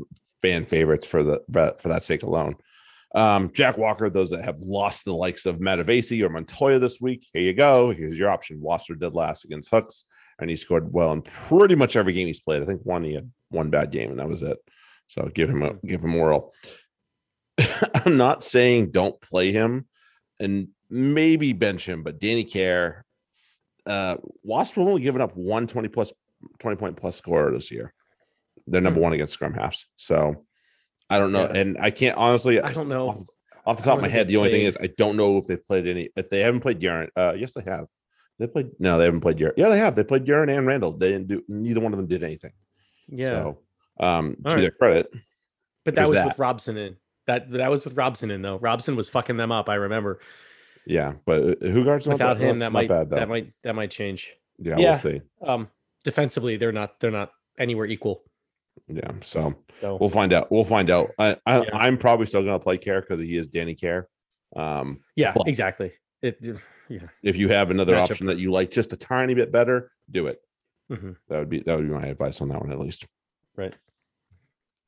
fan 0.42 0.64
favorites 0.64 1.07
for 1.07 1.23
the 1.23 1.40
for 1.78 1.88
that 1.88 2.02
sake 2.02 2.23
alone. 2.23 2.57
Um, 3.14 3.50
Jack 3.52 3.76
Walker, 3.76 4.09
those 4.09 4.30
that 4.30 4.45
have 4.45 4.61
lost 4.61 5.04
the 5.04 5.14
likes 5.14 5.47
of 5.47 5.57
Matavesi 5.57 6.23
or 6.23 6.28
Montoya 6.28 6.78
this 6.78 7.00
week, 7.00 7.26
here 7.33 7.42
you 7.42 7.54
go. 7.54 7.90
Here's 7.90 8.19
your 8.19 8.30
option. 8.30 8.61
Wasser 8.61 8.95
did 8.95 9.14
last 9.14 9.45
against 9.45 9.71
Hooks, 9.71 10.04
and 10.38 10.49
he 10.49 10.54
scored 10.57 10.92
well 10.92 11.12
in 11.12 11.23
pretty 11.23 11.75
much 11.75 11.97
every 11.97 12.12
game 12.12 12.28
he's 12.28 12.40
played. 12.40 12.62
I 12.62 12.66
think 12.66 12.83
one 12.85 13.02
he 13.02 13.14
had 13.14 13.30
one 13.49 13.71
bad 13.71 13.90
game, 13.90 14.11
and 14.11 14.21
that 14.21 14.28
was 14.28 14.42
it. 14.42 14.59
So 15.09 15.28
give 15.35 15.49
him 15.49 15.62
a 15.62 15.75
give 15.85 16.04
him 16.04 16.14
a 16.14 16.19
whirl. 16.19 16.52
I'm 17.95 18.16
not 18.16 18.45
saying 18.45 18.92
don't 18.92 19.21
play 19.21 19.50
him 19.50 19.87
and 20.40 20.69
maybe 20.90 21.52
bench 21.52 21.88
him, 21.88 22.02
but 22.02 22.18
Danny 22.18 22.44
Care, 22.44 23.04
uh, 23.87 24.16
Wasp 24.42 24.75
have 24.75 24.87
only 24.87 25.02
given 25.02 25.20
up 25.20 25.37
one 25.37 25.66
20 25.66 25.88
plus 25.88 26.12
20 26.59 26.76
point 26.76 26.97
plus 26.97 27.16
scorer 27.16 27.52
this 27.52 27.70
year. 27.70 27.92
They're 28.66 28.80
number 28.80 29.00
one 29.00 29.12
against 29.12 29.32
scrum 29.32 29.54
halves. 29.54 29.87
So 29.97 30.44
I 31.09 31.18
don't 31.18 31.32
know. 31.32 31.42
Yeah. 31.50 31.56
And 31.56 31.78
I 31.80 31.90
can't 31.90 32.16
honestly, 32.16 32.61
I 32.61 32.73
don't 32.73 32.88
know. 32.88 33.09
off, 33.09 33.23
off 33.66 33.76
the 33.78 33.82
top 33.82 33.97
of 33.97 34.02
my 34.02 34.09
head, 34.09 34.28
the 34.28 34.37
only 34.37 34.50
thing 34.50 34.62
is 34.64 34.76
I 34.80 34.88
don't 34.97 35.16
know 35.16 35.38
if 35.38 35.47
they've 35.47 35.64
played 35.64 35.87
any, 35.87 36.11
if 36.16 36.28
they 36.28 36.40
haven't 36.40 36.61
played 36.61 36.80
Uren. 36.80 37.09
Uh, 37.16 37.32
yes, 37.35 37.52
they 37.52 37.62
have. 37.62 37.87
They 38.38 38.47
played, 38.47 38.70
no, 38.78 38.97
they 38.97 39.04
haven't 39.04 39.20
played 39.20 39.37
Uren. 39.38 39.52
Yeah, 39.56 39.68
they 39.68 39.78
have. 39.78 39.94
They 39.97 40.04
played 40.04 40.25
Uren 40.25 40.56
and 40.56 40.66
Randall. 40.66 40.92
They 40.92 41.11
didn't 41.11 41.28
do, 41.28 41.42
neither 41.49 41.80
one 41.80 41.92
of 41.92 41.99
them 41.99 42.06
did 42.06 42.23
anything. 42.23 42.52
Yeah, 43.09 43.28
So, 43.28 43.59
um, 43.99 44.37
to 44.37 44.49
All 44.49 44.54
right. 44.54 44.61
their 44.61 44.70
credit, 44.70 45.11
but 45.85 45.94
that 45.94 46.02
there's 46.02 46.09
was 46.11 46.18
that. 46.18 46.28
with 46.28 46.38
Robson 46.38 46.76
in. 46.76 46.97
That 47.26 47.50
that 47.52 47.70
was 47.70 47.85
with 47.85 47.97
Robson 47.97 48.30
in 48.30 48.40
though. 48.42 48.59
Robson 48.59 48.97
was 48.97 49.11
fucking 49.11 49.37
them 49.37 49.52
up. 49.52 49.68
I 49.68 49.75
remember. 49.75 50.20
Yeah. 50.87 51.14
But 51.26 51.62
who 51.62 51.84
guards 51.84 52.06
Without 52.06 52.38
bad- 52.38 52.46
him, 52.46 52.58
that 52.58 52.66
not 52.66 52.72
might 52.72 52.88
bad, 52.88 53.10
that 53.10 53.28
might 53.28 53.52
that 53.64 53.75
might 53.75 53.90
change. 53.90 54.32
yeah, 54.58 54.76
yeah. 54.78 54.90
we'll 54.90 54.99
see. 54.99 55.20
Um, 55.46 55.68
defensively, 56.04 56.56
they're 56.56 56.72
not 56.72 56.99
they're 57.00 57.10
not 57.10 57.32
anywhere 57.58 57.87
equal. 57.87 58.22
Yeah. 58.88 59.10
So 59.22 59.54
So 59.80 59.97
we'll 60.00 60.10
find 60.10 60.32
out. 60.32 60.50
We'll 60.50 60.64
find 60.64 60.90
out. 60.90 61.10
I, 61.19 61.36
I 61.47 61.62
Yeah. 61.62 61.69
I'm 61.76 61.99
probably 61.99 62.26
still 62.26 62.43
gonna 62.43 62.58
play 62.58 62.78
Care 62.78 63.00
because 63.00 63.21
he 63.21 63.36
is 63.36 63.49
Danny 63.49 63.75
Care. 63.75 64.08
Um, 64.56 65.00
yeah, 65.16 65.34
exactly. 65.47 65.93
It 66.23 66.38
yeah. 66.88 67.00
if 67.23 67.36
you 67.36 67.49
have 67.50 67.71
another 67.71 67.95
Matchup. 67.95 68.10
option 68.10 68.26
that 68.26 68.38
you 68.38 68.50
like 68.52 68.71
just 68.71 68.93
a 68.93 68.97
tiny 68.97 69.34
bit 69.34 69.52
better, 69.52 69.90
do 70.10 70.26
it. 70.26 70.40
Mhm. 70.90 71.16
That 71.28 71.38
would 71.38 71.49
be 71.49 71.60
that 71.60 71.76
would 71.76 71.86
be 71.86 71.95
my 71.95 72.06
advice 72.06 72.40
on 72.40 72.49
that 72.49 72.60
one 72.60 72.73
at 72.73 72.78
least. 72.80 73.06
Right. 73.56 73.75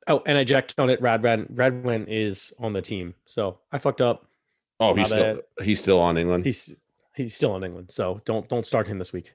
Oh, 0.09 0.21
and 0.27 0.37
I 0.37 0.43
jacked 0.45 0.75
on 0.79 0.91
it. 0.91 1.01
Radwan 1.01 1.49
Radwan 1.53 2.07
is 2.09 2.53
on 2.59 2.73
the 2.73 2.83
team, 2.83 3.15
so 3.27 3.61
I 3.71 3.79
fucked 3.79 4.01
up. 4.01 4.27
Oh, 4.83 4.95
he's 4.95 5.07
still 5.07 5.41
he's 5.63 5.81
still 5.81 6.01
on 6.01 6.19
England. 6.19 6.45
He's 6.45 6.75
he's 7.15 7.37
still 7.37 7.53
on 7.53 7.63
England, 7.63 7.93
so 7.93 8.21
don't 8.25 8.49
don't 8.49 8.67
start 8.67 8.89
him 8.89 8.99
this 8.99 9.13
week. 9.13 9.33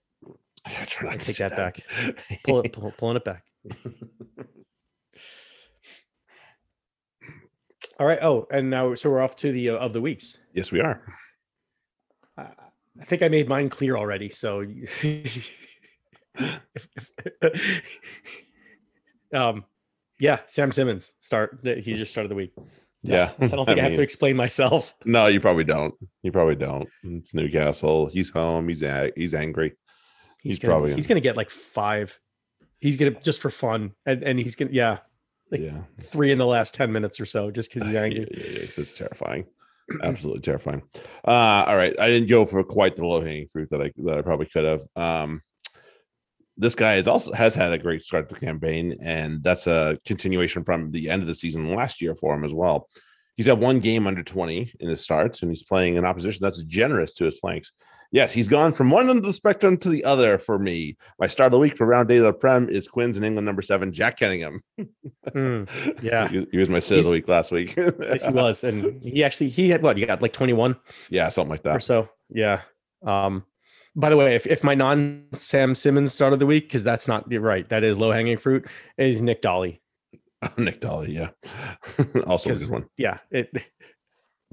I 0.65 0.85
try 0.85 1.11
not 1.11 1.19
to 1.21 1.25
take 1.25 1.37
do 1.37 1.47
that 1.47 1.55
back. 1.55 1.79
Pull 2.43 2.59
it, 2.61 2.73
pull, 2.73 2.91
pulling 2.97 3.15
it 3.15 3.23
back. 3.23 3.45
All 7.99 8.05
right. 8.05 8.19
Oh, 8.21 8.45
and 8.51 8.69
now 8.69 8.93
so 8.95 9.09
we're 9.09 9.21
off 9.21 9.37
to 9.37 9.53
the 9.53 9.69
uh, 9.69 9.77
of 9.77 9.93
the 9.93 10.01
weeks. 10.01 10.37
yes, 10.53 10.71
we 10.71 10.81
are. 10.81 11.01
I 12.37 12.49
I 12.99 13.05
think 13.05 13.21
I 13.21 13.29
made 13.29 13.47
mine 13.47 13.69
clear 13.69 13.95
already. 13.95 14.29
So, 14.29 14.61
um, 19.33 19.63
yeah, 20.19 20.39
Sam 20.47 20.71
Simmonds 20.71 21.13
start. 21.21 21.59
He 21.63 21.93
just 21.93 22.11
started 22.11 22.29
the 22.29 22.35
week. 22.35 22.53
Yeah, 23.07 23.31
I 23.39 23.47
don't 23.47 23.65
think 23.67 23.79
I, 23.79 23.83
have 23.83 23.93
to 23.95 24.01
explain 24.01 24.35
myself. 24.35 24.93
No, 25.05 25.27
you 25.27 25.39
probably 25.39 25.63
don't. 25.63 25.93
You 26.23 26.31
probably 26.31 26.55
don't. 26.55 26.87
It's 27.03 27.33
Newcastle. 27.33 28.07
He's 28.07 28.29
home. 28.29 28.67
He's 28.67 28.83
a- 28.83 29.11
he's 29.15 29.33
angry. 29.33 29.73
He's, 30.41 30.53
He's 30.55 30.59
gonna, 30.59 30.73
probably 30.73 30.93
he's 30.93 31.07
gonna- 31.07 31.19
get 31.21 31.37
like 31.37 31.49
five. 31.49 32.19
He's 32.79 32.95
gonna 32.97 33.11
just 33.21 33.41
for 33.41 33.49
fun, 33.49 33.93
and 34.05 34.23
and 34.23 34.37
he's 34.39 34.55
gonna 34.55 34.71
yeah 34.71 34.99
Like, 35.51 35.61
yeah, 35.61 35.79
three 36.03 36.31
in 36.31 36.37
the 36.37 36.45
last 36.45 36.75
ten 36.75 36.91
minutes 36.91 37.19
or 37.19 37.25
so, 37.25 37.49
just 37.49 37.73
because 37.73 37.87
he's 37.87 37.95
angry. 38.03 38.27
yeah, 38.31 38.59
yeah, 38.61 38.67
It's 38.77 38.91
terrifying. 38.91 39.45
Absolutely 40.03 40.41
terrifying. 40.41 40.83
Uh, 41.25 41.65
all 41.67 41.75
right, 41.77 41.97
I 41.99 42.07
didn't 42.07 42.29
go 42.29 42.45
for 42.45 42.63
quite 42.63 42.95
the 42.97 43.05
low 43.05 43.21
hanging 43.21 43.47
fruit 43.47 43.69
that 43.71 43.81
I 43.81 43.91
that 44.03 44.17
I 44.17 44.21
probably 44.21 44.45
could 44.47 44.65
have. 44.65 44.83
Um, 44.95 45.41
this 46.57 46.75
guy 46.75 46.95
is 46.95 47.07
also 47.07 47.31
has 47.33 47.55
had 47.55 47.71
a 47.71 47.77
great 47.77 48.01
start 48.01 48.29
to 48.29 48.35
the 48.35 48.45
campaign, 48.45 48.97
and 49.01 49.43
that's 49.43 49.67
a 49.67 49.97
continuation 50.05 50.63
from 50.63 50.91
the 50.91 51.09
end 51.09 51.21
of 51.21 51.27
the 51.27 51.35
season 51.35 51.75
last 51.75 52.01
year 52.01 52.15
for 52.15 52.33
him 52.33 52.43
as 52.43 52.53
well. 52.53 52.89
He's 53.35 53.45
had 53.45 53.59
one 53.59 53.79
game 53.79 54.07
under 54.07 54.23
20 54.23 54.73
in 54.79 54.89
his 54.89 55.01
starts, 55.01 55.41
and 55.41 55.51
he's 55.51 55.63
playing 55.63 55.97
an 55.97 56.05
opposition 56.05 56.39
that's 56.41 56.61
generous 56.63 57.13
to 57.15 57.25
his 57.25 57.39
flanks. 57.39 57.71
Yes, 58.11 58.31
he's 58.31 58.47
gone 58.47 58.73
from 58.73 58.89
one 58.89 59.09
end 59.09 59.19
of 59.19 59.25
the 59.25 59.33
spectrum 59.33 59.77
to 59.77 59.89
the 59.89 60.05
other 60.05 60.37
for 60.37 60.57
me. 60.57 60.97
My 61.19 61.27
start 61.27 61.47
of 61.47 61.51
the 61.51 61.59
week 61.59 61.77
for 61.77 61.85
round 61.85 62.07
day 62.07 62.17
of 62.17 62.23
the 62.23 62.33
Prem 62.33 62.69
is 62.69 62.87
Quins 62.87 63.17
in 63.17 63.23
England 63.23 63.45
number 63.45 63.61
seven, 63.61 63.91
Jack 63.91 64.17
Kenningham. 64.17 64.59
Mm, 65.27 66.01
yeah. 66.01 66.27
he, 66.29 66.47
he 66.51 66.57
was 66.57 66.69
my 66.69 66.79
sit 66.79 66.99
of 66.99 67.05
the 67.05 67.11
week 67.11 67.27
last 67.27 67.51
week. 67.51 67.75
yes, 67.75 68.25
he 68.25 68.31
was, 68.31 68.63
and 68.63 69.01
he 69.03 69.23
actually 69.23 69.49
he 69.49 69.69
had 69.69 69.83
what? 69.83 69.97
You 69.97 70.05
got 70.05 70.21
like 70.21 70.33
twenty 70.33 70.53
one 70.53 70.77
yeah, 71.09 71.29
something 71.29 71.51
like 71.51 71.63
that. 71.63 71.75
or 71.75 71.79
so. 71.81 72.09
Yeah. 72.29 72.61
Um. 73.05 73.43
By 73.99 74.09
the 74.11 74.15
way, 74.17 74.35
if, 74.35 74.45
if 74.45 74.63
my 74.63 74.75
non 74.75 75.25
Sam 75.33 75.73
Simmonds 75.73 76.13
start 76.13 76.31
of 76.31 76.37
the 76.39 76.45
week, 76.45 76.65
because 76.65 76.83
that's 76.83 77.07
not 77.07 77.29
you're 77.31 77.41
right, 77.41 77.67
that 77.69 77.83
is 77.83 77.97
low 77.97 78.11
hanging 78.11 78.37
fruit, 78.37 78.67
is 78.97 79.21
Nic 79.23 79.41
Dolly. 79.41 79.81
Nic 80.57 80.79
Dolly, 80.79 81.11
yeah, 81.13 81.31
also 82.27 82.53
good 82.53 82.69
one. 82.69 82.85
Yeah. 82.95 83.17
It 83.31 83.49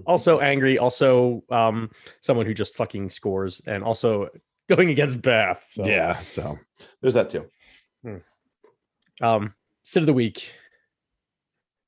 also 0.06 0.40
angry, 0.40 0.78
also 0.78 1.44
um 1.50 1.90
someone 2.22 2.46
who 2.46 2.54
just 2.54 2.74
fucking 2.74 3.10
scores, 3.10 3.60
and 3.66 3.84
also 3.84 4.30
going 4.68 4.88
against 4.88 5.20
Bath. 5.20 5.66
So 5.70 5.84
Yeah, 5.86 6.20
so 6.20 6.58
there's 7.02 7.14
that 7.14 7.28
too. 7.30 7.44
um 9.20 9.54
sit 9.82 10.02
of 10.02 10.06
the 10.06 10.12
week 10.14 10.52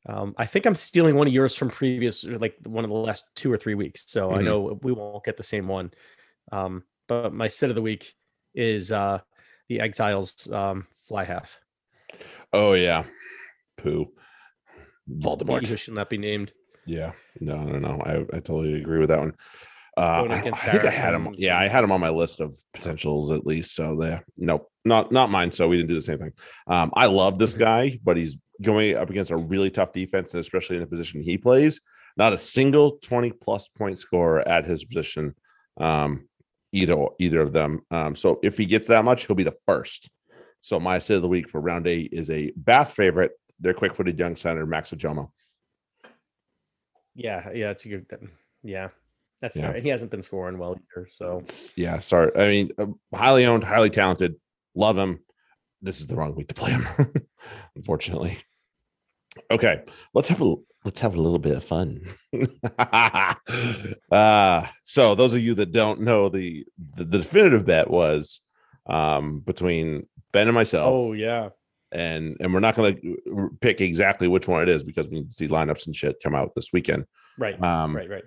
um 0.09 0.35
i 0.39 0.47
think 0.47 0.65
i'm 0.67 0.75
stealing 0.77 1.17
one 1.17 1.27
of 1.27 1.33
yours 1.33 1.57
from 1.57 1.69
previous 1.71 2.23
like 2.25 2.55
one 2.65 2.85
of 2.85 2.91
the 2.91 2.97
last 2.97 3.25
two 3.35 3.51
or 3.53 3.59
three 3.59 3.75
weeks 3.75 4.05
so 4.07 4.33
i 4.33 4.41
Mhm. 4.41 4.45
know 4.45 4.79
we 4.83 4.93
won't 4.93 5.25
get 5.25 5.37
the 5.37 5.43
same 5.43 5.67
one 5.67 5.91
um 6.53 6.85
but 7.09 7.33
my 7.33 7.49
sit 7.49 7.69
of 7.71 7.77
the 7.77 7.83
week 7.83 8.15
is 8.55 8.91
uh 8.93 9.19
the 9.69 9.81
exiles 9.81 10.51
um 10.53 10.87
fly 11.07 11.25
half 11.25 11.59
Oh 12.53 12.73
yeah, 12.75 13.05
poo. 13.77 14.07
Voldemort. 15.11 15.77
should 15.79 15.95
not 15.95 16.09
be 16.11 16.19
named 16.19 16.53
Yeah, 16.87 17.13
no, 17.41 17.63
no, 17.65 17.79
no. 17.79 18.01
I, 18.03 18.37
I 18.37 18.41
totally 18.41 18.75
agree 18.81 18.99
with 18.99 19.09
that 19.11 19.19
one. 19.21 19.35
Uh, 19.99 20.01
I, 20.29 20.35
I 20.35 20.41
think 20.53 20.85
I 20.85 20.91
had 20.91 21.15
him. 21.15 21.29
Yeah, 21.35 21.59
I 21.59 21.69
had 21.69 21.83
him 21.83 21.91
on 21.91 22.01
my 22.01 22.11
list 22.11 22.41
of 22.41 22.57
potentials 22.75 23.31
at 23.31 23.47
least. 23.47 23.75
So 23.75 23.97
there, 23.99 24.25
nope, 24.37 24.69
not 24.85 25.11
not 25.11 25.31
mine. 25.31 25.53
So 25.53 25.69
we 25.69 25.77
didn't 25.77 25.89
do 25.89 25.95
the 25.95 26.03
same 26.03 26.19
thing. 26.19 26.33
Um, 26.67 26.93
I 26.95 27.07
love 27.07 27.39
this 27.39 27.55
Mhm. 27.55 27.59
guy, 27.59 27.99
but 28.05 28.17
he's 28.17 28.37
going 28.63 28.97
up 28.97 29.09
against 29.11 29.31
a 29.31 29.37
really 29.37 29.71
tough 29.71 29.93
defense, 29.93 30.35
and 30.35 30.41
especially 30.41 30.77
in 30.77 30.83
the 30.83 30.87
position 30.87 31.23
he 31.23 31.39
plays. 31.39 31.81
Not 32.19 32.33
a 32.35 32.39
single 32.39 32.99
twenty 33.03 33.31
plus 33.33 33.69
point 33.69 33.99
scorer 33.99 34.47
at 34.47 34.65
his 34.67 34.85
position. 34.85 35.35
Um, 35.79 36.29
either 36.73 36.97
either 37.19 37.41
of 37.41 37.53
them. 37.53 37.81
Um, 37.91 38.15
so 38.17 38.39
if 38.43 38.57
he 38.59 38.67
gets 38.67 38.87
that 38.89 39.05
much, 39.05 39.27
he'll 39.27 39.37
be 39.37 39.45
the 39.45 39.57
first. 39.67 40.11
So 40.61 40.81
my 40.81 40.99
sit 40.99 41.17
of 41.17 41.23
the 41.23 41.29
week 41.29 41.49
for 41.49 41.61
round 41.61 41.87
eight 41.87 42.11
is 42.13 42.29
a 42.31 42.53
Bath 42.57 42.93
favorite. 42.95 43.33
Their 43.61 43.75
quick-footed 43.75 44.19
young 44.19 44.37
center 44.37 44.67
Max 44.67 44.91
Ojomoh. 44.91 45.31
yeah 47.15 47.49
yeah 47.55 47.71
it's 47.71 47.85
a 47.87 47.89
good 47.89 48.07
yeah 48.63 48.89
That's 49.41 49.57
Yeah. 49.57 49.67
fair. 49.69 49.75
And 49.77 49.83
he 49.85 49.89
hasn't 49.91 50.11
been 50.11 50.23
scoring 50.23 50.59
well 50.59 50.77
either. 50.77 51.09
So 51.11 51.43
yeah, 51.77 51.99
sorry. 52.01 52.33
I 52.37 52.49
mean, 52.49 52.71
uh, 52.79 52.87
highly 53.15 53.47
owned, 53.47 53.65
highly 53.65 53.91
talented. 53.91 54.35
Love 54.75 54.99
him. 54.99 55.21
This 55.83 56.01
is 56.01 56.07
the 56.07 56.17
wrong 56.17 56.35
week 56.35 56.49
to 56.49 56.55
play 56.55 56.71
him, 56.73 56.87
unfortunately. 57.77 58.39
Okay, 59.51 59.83
let's 60.15 60.29
have 60.29 60.41
a 60.41 60.55
let's 60.87 61.01
have 61.01 61.17
a 61.17 61.21
little 61.21 61.39
bit 61.41 61.57
of 61.57 61.65
fun. 61.65 62.01
uh 64.11 64.67
so 64.85 65.15
those 65.15 65.35
of 65.35 65.41
you 65.41 65.55
that 65.55 65.73
don't 65.73 66.01
know, 66.01 66.29
the 66.29 66.65
the, 66.97 67.05
the 67.05 67.19
definitive 67.19 67.67
bet 67.67 67.91
was 67.91 68.41
um 68.87 69.41
between 69.41 70.07
Ben 70.33 70.49
and 70.49 70.55
myself. 70.55 70.89
oh 70.91 71.13
yeah. 71.13 71.51
and 71.93 72.37
and 72.41 72.55
we're 72.55 72.61
not 72.61 72.77
going 72.77 72.97
to 72.97 73.51
pick 73.61 73.81
exactly 73.81 74.29
which 74.29 74.49
one 74.49 74.63
it 74.63 74.69
is 74.69 74.85
because 74.85 75.07
we 75.09 75.17
need 75.17 75.31
to 75.31 75.37
see 75.37 75.49
lineups 75.49 75.87
and 75.87 75.97
shit 75.97 76.23
come 76.23 76.35
out 76.35 76.55
this 76.55 76.73
weekend. 76.73 77.05
Right. 77.37 77.61
Um, 77.63 77.95
right, 77.97 78.09
right. 78.09 78.25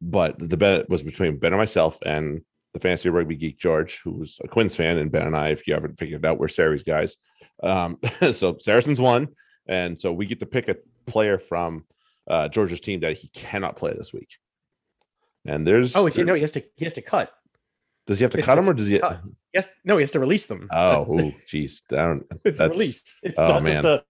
But 0.00 0.36
the 0.38 0.56
bet 0.56 0.88
was 0.88 1.02
between 1.02 1.38
Ben 1.38 1.52
and 1.52 1.58
myself 1.58 1.98
and 2.04 2.42
the 2.72 2.80
fantasy 2.80 3.08
rugby 3.08 3.36
geek 3.36 3.58
George, 3.58 4.00
who 4.04 4.12
was 4.12 4.38
a 4.44 4.48
Quins 4.48 4.76
fan, 4.76 4.98
and 4.98 5.10
Ben 5.10 5.26
and 5.26 5.36
I, 5.36 5.48
if 5.48 5.66
you 5.66 5.74
haven't 5.74 5.98
figured 5.98 6.24
it 6.24 6.28
out, 6.28 6.38
we're 6.38 6.48
Sarries 6.48 6.84
guys. 6.84 7.16
Um, 7.62 7.98
so 8.32 8.58
Saracens 8.60 9.00
won, 9.00 9.28
and 9.66 10.00
so 10.00 10.12
we 10.12 10.26
get 10.26 10.40
to 10.40 10.46
pick 10.46 10.68
a 10.68 10.76
player 11.06 11.38
from 11.38 11.84
uh, 12.28 12.48
George's 12.48 12.80
team 12.80 13.00
that 13.00 13.16
he 13.16 13.28
cannot 13.28 13.76
play 13.76 13.92
this 13.96 14.12
week. 14.12 14.30
And 15.44 15.66
there's 15.66 15.94
Oh, 15.94 16.06
he 16.06 16.22
no, 16.24 16.34
he 16.34 16.40
has 16.42 16.52
to 16.52 16.64
he 16.76 16.84
has 16.84 16.92
to 16.94 17.02
cut. 17.02 17.32
does 18.06 18.18
he 18.18 18.24
have 18.24 18.32
to 18.32 18.38
it's- 18.38 18.46
cut 18.46 18.58
him 18.58 18.68
or 18.68 18.74
does 18.74 18.88
he? 18.88 18.98
cut. 18.98 19.20
Yes, 19.54 19.68
no, 19.84 19.96
he 19.96 20.02
has 20.02 20.10
to 20.10 20.20
release 20.20 20.46
them. 20.46 20.68
Oh, 20.72 21.32
geez, 21.48 21.82
I 21.92 21.96
don't. 21.96 22.26
it's 22.44 22.58
that's- 22.58 22.76
released. 22.76 23.20
It's 23.22 23.38
oh, 23.38 23.46
not 23.48 23.62
man. 23.62 23.82
just 23.82 23.84
a 23.84 24.04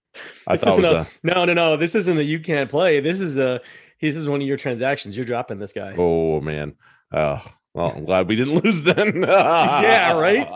I 0.47 0.53
this 0.57 0.65
isn't 0.67 0.83
a, 0.85 0.99
a. 1.01 1.07
no, 1.23 1.45
no, 1.45 1.53
no. 1.53 1.77
This 1.77 1.93
isn't 1.95 2.17
a 2.17 2.21
you 2.23 2.39
can't 2.39 2.69
play. 2.69 2.99
This 2.99 3.21
is 3.21 3.37
a 3.37 3.61
this 4.01 4.15
is 4.15 4.27
one 4.27 4.41
of 4.41 4.47
your 4.47 4.57
transactions. 4.57 5.15
You're 5.15 5.25
dropping 5.27 5.59
this 5.59 5.73
guy. 5.73 5.93
Oh 5.97 6.41
man. 6.41 6.73
Oh 7.13 7.45
well, 7.75 7.93
I'm 7.95 8.05
glad 8.05 8.27
we 8.27 8.35
didn't 8.35 8.55
lose 8.63 8.81
then. 8.81 9.21
Yeah, 9.27 10.13
right? 10.19 10.49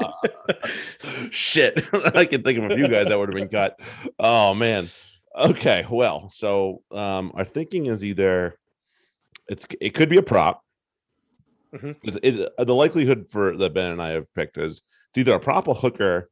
Shit. 1.30 1.86
I 1.94 2.26
can 2.26 2.42
think 2.44 2.58
of 2.60 2.72
a 2.72 2.76
few 2.76 2.88
guys 2.88 3.08
that 3.08 3.18
would 3.20 3.30
have 3.30 3.36
been 3.36 3.50
cut. 3.50 3.80
Oh 4.20 4.54
man. 4.56 4.90
Okay. 5.38 5.86
Well, 5.90 6.30
so 6.30 6.84
um 6.92 7.32
our 7.36 7.46
thinking 7.46 7.86
is 7.88 8.04
either 8.04 8.56
it's 9.48 9.66
it 9.80 9.92
could 9.92 10.10
be 10.10 10.18
a 10.18 10.22
prop. 10.24 10.62
Mhm. 11.74 11.96
It's- 12.04 12.20
it- 12.24 12.52
uh, 12.58 12.64
the 12.66 12.76
likelihood 12.76 13.28
for 13.30 13.56
that 13.58 13.74
Ben 13.74 13.92
and 13.92 14.02
I 14.02 14.10
have 14.10 14.32
picked 14.36 14.58
is 14.58 14.82
it's 15.10 15.18
either 15.18 15.34
a 15.34 15.40
prop, 15.40 15.68
a 15.68 15.74
hooker, 15.74 16.30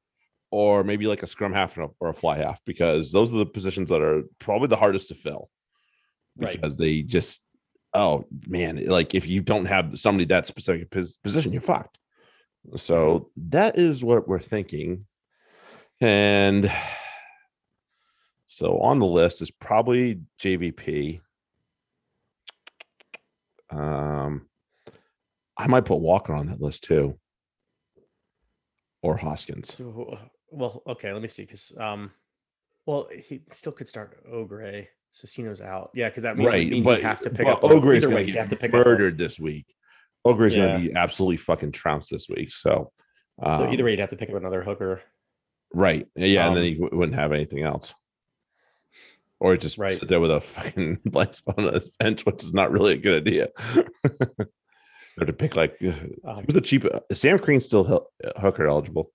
or 0.52 0.84
maybe 0.84 1.08
like 1.08 1.24
a 1.24 1.28
scrum 1.28 1.54
half 1.54 1.78
or 1.78 1.84
a, 1.84 1.90
or 2.00 2.10
a 2.10 2.14
fly 2.14 2.38
half, 2.38 2.60
because 2.66 3.12
those 3.12 3.32
are 3.34 3.38
the 3.38 3.46
positions 3.46 3.90
that 3.90 4.02
are 4.02 4.24
probably 4.40 4.68
the 4.68 4.76
hardest 4.78 5.08
to 5.10 5.16
fill 5.16 5.50
Right. 6.38 6.54
because 6.54 6.78
they 6.78 7.02
just 7.02 7.42
oh 7.94 8.26
man 8.48 8.86
like 8.86 9.16
if 9.16 9.28
you 9.28 9.42
don't 9.42 9.66
have 9.66 10.00
somebody 10.00 10.26
that 10.26 10.46
specific 10.46 10.90
position 11.24 11.52
you're 11.52 11.60
fucked 11.62 11.98
so 12.76 13.32
that 13.36 13.78
is 13.80 14.04
what 14.04 14.28
we're 14.28 14.40
thinking 14.40 15.06
and 16.00 16.72
so 18.60 18.78
on 18.80 19.00
the 19.00 19.06
list 19.06 19.41
is 19.41 19.50
probably 19.52 20.19
jvp 20.38 21.22
um 23.72 24.45
i 25.58 25.65
might 25.65 25.86
put 25.86 26.02
walker 26.02 26.34
on 26.34 26.48
that 26.48 26.60
list 26.62 26.84
too 26.84 27.17
or 29.02 29.15
hoskins 29.15 29.74
So, 29.76 30.10
uh, 30.12 30.17
well, 30.52 30.84
okay, 30.86 31.13
let 31.13 31.22
me 31.22 31.30
see. 31.30 31.43
Because 31.43 31.72
um, 31.80 32.12
well, 32.86 33.08
he 33.15 33.43
still 33.50 33.72
could 33.72 33.88
start 33.88 34.19
Oghre. 34.30 34.88
Cecino's 35.15 35.62
out. 35.62 35.91
Yeah, 35.93 36.10
because 36.10 36.24
that 36.24 36.36
means, 36.38 36.50
right 36.50 36.69
means 36.69 36.84
but 36.84 37.00
you 37.00 37.06
have 37.06 37.22
to 37.22 37.30
pick 37.30 37.48
up. 37.48 37.62
Oghre 37.63 37.93
is 37.95 38.04
either 38.04 38.08
going 38.08 38.15
way, 38.15 38.26
to 38.26 38.32
you 38.34 38.38
have 38.39 38.50
to 38.50 38.56
get 38.58 38.60
pick 38.60 38.74
up. 38.74 38.86
murdered 38.86 39.17
this 39.17 39.39
week 39.39 39.67
Oghre 40.26 40.48
is 40.48 40.56
Yeah. 40.56 40.67
going 40.67 40.82
to 40.84 40.89
be 40.89 40.95
absolutely 40.98 41.38
fucking 41.38 41.72
trounced 41.72 42.10
this 42.12 42.28
week 42.28 42.52
so 42.52 42.91
So 43.41 43.52
either 43.72 43.84
um, 43.84 43.86
way, 43.86 43.91
you'd 43.91 44.00
have 44.02 44.10
to 44.10 44.17
pick 44.17 44.30
up 44.32 44.36
another 44.36 44.63
hooker. 44.63 45.02
Right. 45.74 46.06
Yeah, 46.17 46.48
and 46.48 46.56
then 46.58 46.63
Um, 46.63 46.69
he 46.69 46.74
w- 46.76 46.98
wouldn't 46.98 47.17
have 47.17 47.32
anything 47.32 47.63
else. 47.63 47.93
Or 49.39 49.56
just 49.56 49.78
Right. 49.78 49.95
sit 49.97 50.10
there 50.10 50.19
with 50.19 50.32
a 50.32 50.41
fucking 50.41 50.99
blank 51.06 51.34
spot 51.34 51.58
on 51.60 51.73
his 51.73 51.89
bench, 51.99 52.25
which 52.25 52.43
is 52.43 52.54
not 52.54 52.71
really 52.71 52.93
a 52.93 52.97
good 52.97 53.21
idea. 53.25 53.47
or 55.19 55.25
to 55.25 55.34
pick 55.34 55.56
like 55.56 55.78
uh, 55.84 55.93
Um, 56.30 56.43
who's 56.45 56.54
the 56.56 56.62
cheap 56.62 56.86
is 57.10 57.21
Sam 57.21 57.38
Green 57.38 57.62
still 57.62 57.84
hel- 57.86 58.12
uh, 58.23 58.39
hooker 58.39 58.67
eligible? 58.67 59.12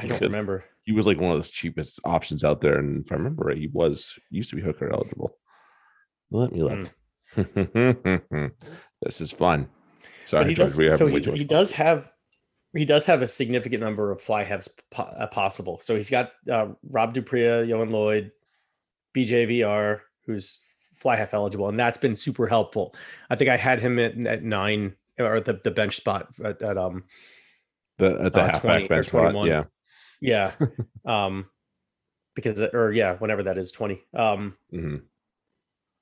I 0.00 0.06
don't 0.06 0.20
remember. 0.22 0.64
He 0.84 0.92
was 0.92 1.06
like 1.06 1.20
one 1.20 1.36
of 1.36 1.42
the 1.42 1.48
cheapest 1.48 2.00
options 2.04 2.44
out 2.44 2.60
there, 2.60 2.78
and 2.78 3.04
if 3.04 3.12
I 3.12 3.16
remember 3.16 3.44
right, 3.44 3.56
he 3.56 3.68
was 3.68 4.14
used 4.30 4.50
to 4.50 4.56
be 4.56 4.62
hooker 4.62 4.90
eligible. 4.92 5.36
Let 6.30 6.52
me 6.52 6.62
look. 6.62 6.90
this 9.02 9.20
is 9.20 9.32
fun. 9.32 9.68
Sorry. 10.24 10.44
But 10.44 10.48
he 10.48 10.54
does. 10.54 10.78
we 10.78 10.90
So 10.90 11.06
he, 11.06 11.20
he 11.20 11.44
does 11.44 11.70
have 11.72 12.10
he 12.74 12.84
does 12.84 13.04
have 13.06 13.22
a 13.22 13.28
significant 13.28 13.82
number 13.82 14.10
of 14.12 14.20
fly 14.20 14.44
halves 14.44 14.68
po- 14.90 15.02
uh, 15.04 15.26
possible. 15.28 15.80
So 15.82 15.96
he's 15.96 16.10
got 16.10 16.32
uh, 16.50 16.68
Rob 16.90 17.14
Dupria, 17.14 17.66
Ioan 17.66 17.90
Lloyd, 17.90 18.32
BJVR, 19.16 20.00
who's 20.26 20.58
fly 20.94 21.16
half 21.16 21.34
eligible, 21.34 21.68
and 21.68 21.78
that's 21.78 21.98
been 21.98 22.16
super 22.16 22.46
helpful. 22.46 22.94
I 23.30 23.36
think 23.36 23.50
I 23.50 23.56
had 23.56 23.80
him 23.80 23.98
at, 23.98 24.16
at 24.26 24.42
nine 24.42 24.94
or 25.18 25.40
the, 25.40 25.54
the 25.54 25.70
bench 25.70 25.96
spot 25.96 26.28
at, 26.44 26.60
at 26.62 26.76
um 26.76 27.04
the 27.98 28.18
at 28.20 28.32
the 28.32 28.40
uh, 28.40 28.46
halfback 28.46 28.88
bench 28.88 29.06
spot. 29.06 29.34
Yeah. 29.46 29.64
yeah 30.20 30.52
um 31.06 31.46
because 32.34 32.60
or 32.60 32.92
yeah 32.92 33.16
whenever 33.16 33.42
that 33.44 33.58
is 33.58 33.72
20 33.72 34.00
um 34.14 34.56
hmm 34.70 34.96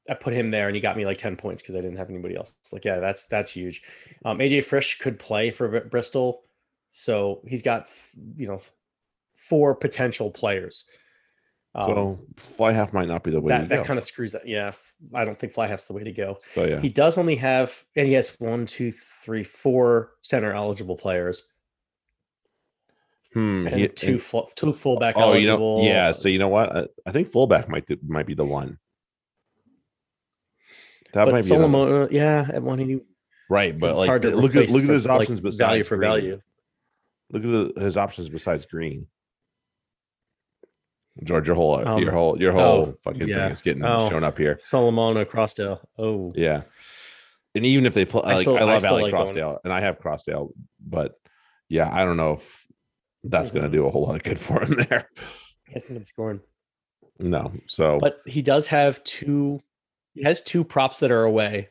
I 0.09 0.14
put 0.14 0.35
him 0.35 0.50
there 0.50 0.66
and 0.66 0.74
he 0.74 0.83
got 0.83 0.96
me 0.98 1.07
like 1.07 1.16
10 1.16 1.37
points 1.37 1.62
because 1.62 1.74
I 1.74 1.81
didn't 1.81 1.96
have 1.96 2.11
anybody 2.11 2.37
else. 2.37 2.53
It's 2.61 2.74
like, 2.74 2.85
yeah, 2.85 3.00
that's 3.00 3.24
that's 3.24 3.50
huge. 3.50 3.83
Um, 4.24 4.38
AJ 4.38 4.64
Frisch 4.64 4.98
could 4.98 5.18
play 5.18 5.50
for 5.50 5.81
Bristol. 5.81 6.42
So 6.90 7.40
he's 7.46 7.62
got, 7.62 7.88
you 8.37 8.46
know, 8.46 8.61
four 9.35 9.74
potential 9.74 10.31
players. 10.31 10.85
Um, 11.76 11.88
So 11.88 12.20
fly 12.37 12.72
half 12.72 12.92
might 12.92 13.08
not 13.08 13.24
be 13.24 13.30
the 13.32 13.40
way 13.40 13.48
that, 13.50 13.68
that 13.68 13.84
kind 13.84 13.98
of 13.98 14.04
screws 14.04 14.32
that. 14.32 14.46
Yeah. 14.46 14.72
I 15.12 15.24
don't 15.24 15.38
think 15.38 15.52
fly 15.52 15.66
half's 15.66 15.87
the 15.87 15.92
way 15.92 16.04
to 16.04 16.12
go. 16.12 16.38
so 16.54 16.64
yeah. 16.64 16.80
He 16.80 16.88
does 16.88 17.18
only 17.18 17.37
have, 17.37 17.82
and 17.96 18.06
he 18.06 18.12
has 18.14 18.30
one, 18.38 18.66
two, 18.66 18.92
three, 18.92 19.42
four 19.44 20.12
center 20.22 20.52
eligible 20.52 20.96
players 20.96 21.42
Hmm, 23.32 23.66
and 23.66 23.76
he- 23.80 23.88
two, 23.88 24.12
and- 24.12 24.22
full, 24.22 24.48
two 24.54 24.72
fullback 24.72 25.16
oh, 25.18 25.32
you 25.32 25.48
know, 25.48 25.82
yeah. 25.82 26.12
So 26.12 26.28
you 26.28 26.38
know 26.38 26.46
what? 26.48 26.76
I, 26.76 26.87
I 27.06 27.10
think 27.10 27.32
fullback 27.32 27.68
might 27.68 27.84
do- 27.87 27.98
might 28.06 28.26
be 28.26 28.34
the 28.34 28.44
one. 28.44 28.78
That 31.14 31.24
but 31.24 31.32
might 31.32 31.38
be 31.38 31.42
the- 31.42 31.48
Solomon, 31.48 31.92
uh, 32.02 32.08
yeah, 32.12 32.48
at 32.52 32.62
180. 32.62 33.04
right, 33.50 33.76
but 33.76 33.96
like 33.96 34.08
look 34.08 34.24
at 34.24 34.70
look 34.70 34.84
at 34.84 34.88
his 34.88 35.06
like, 35.06 35.20
options 35.20 35.40
besides 35.40 35.58
value 35.58 35.82
for 35.84 35.96
Green. 35.96 36.08
value. 36.10 36.40
Look 37.30 37.44
at 37.44 37.74
the, 37.74 37.80
his 37.80 37.96
options 37.96 38.28
besides 38.28 38.66
green. 38.66 39.08
George, 41.22 41.46
your 41.46 41.57
whole 41.57 41.87
Um, 41.87 42.00
your 42.03 42.12
whole 42.12 42.40
your 42.40 42.53
whole 42.53 42.62
oh, 42.62 42.98
fucking 43.05 43.29
yeah. 43.29 43.44
thing 43.44 43.53
is 43.53 43.62
getting 43.62 43.85
Oh. 43.85 44.09
shown 44.11 44.24
up 44.24 44.37
here. 44.37 44.59
Solomon 44.64 45.24
Crossdale. 45.27 45.81
Oh, 45.96 46.33
Yeah, 46.37 46.62
and 47.55 47.64
even 47.64 47.87
if 47.87 47.94
they 47.94 48.05
play, 48.05 48.22
I 48.24 48.35
like, 48.35 48.38
still- 48.40 48.57
I 48.57 48.61
I 48.61 48.64
love 48.64 48.85
Alec 48.85 49.12
like 49.12 49.35
going- 49.35 49.59
and 49.64 49.72
I 49.72 49.81
have 49.81 49.98
Crossdale, 50.00 50.50
but 50.81 51.14
yeah, 51.68 51.88
I 51.92 52.05
don't 52.05 52.16
know 52.16 52.33
if 52.35 52.66
that's 53.22 53.50
going 53.53 53.64
to 53.64 53.70
do 53.70 53.87
a 53.87 53.90
whole 53.90 54.03
lot 54.07 54.16
of 54.16 54.22
good 54.24 54.38
for 54.38 54.61
him 54.62 54.74
there. 54.90 55.09
he 55.66 55.74
hasn't 55.74 55.94
been 55.94 56.05
scoring. 56.05 56.40
No, 57.20 57.53
so 57.66 57.98
But 58.00 58.20
he 58.27 58.42
does 58.42 58.66
have 58.66 59.03
two. 59.05 59.62
He 60.14 60.24
has 60.24 60.40
two 60.40 60.64
props 60.64 60.98
that 61.00 61.11
are 61.12 61.22
away 61.24 61.68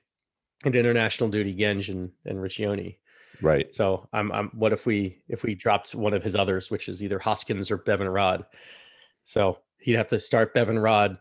in 0.66 0.74
international 0.74 1.30
duty, 1.30 1.54
Genge 1.56 1.90
and, 1.90 2.12
and 2.26 2.38
Riccioni. 2.40 2.98
right, 3.42 3.74
So 3.76 4.08
I'm, 4.14 4.32
I'm. 4.32 4.50
What 4.54 4.72
if 4.72 4.86
we 4.86 5.22
if 5.28 5.44
we 5.44 5.54
dropped 5.56 5.94
one 5.96 6.14
of 6.14 6.24
his 6.24 6.36
others, 6.38 6.72
which 6.72 6.88
is 6.88 7.04
either 7.04 7.20
Hoskins 7.20 7.72
or 7.72 7.78
Bevan 7.78 8.08
Rodd? 8.08 8.46
So 9.24 9.60
he'd 9.80 9.96
have 9.96 10.08
to 10.08 10.20
start 10.20 10.54
Bevan 10.54 10.80
Rodd, 10.80 11.18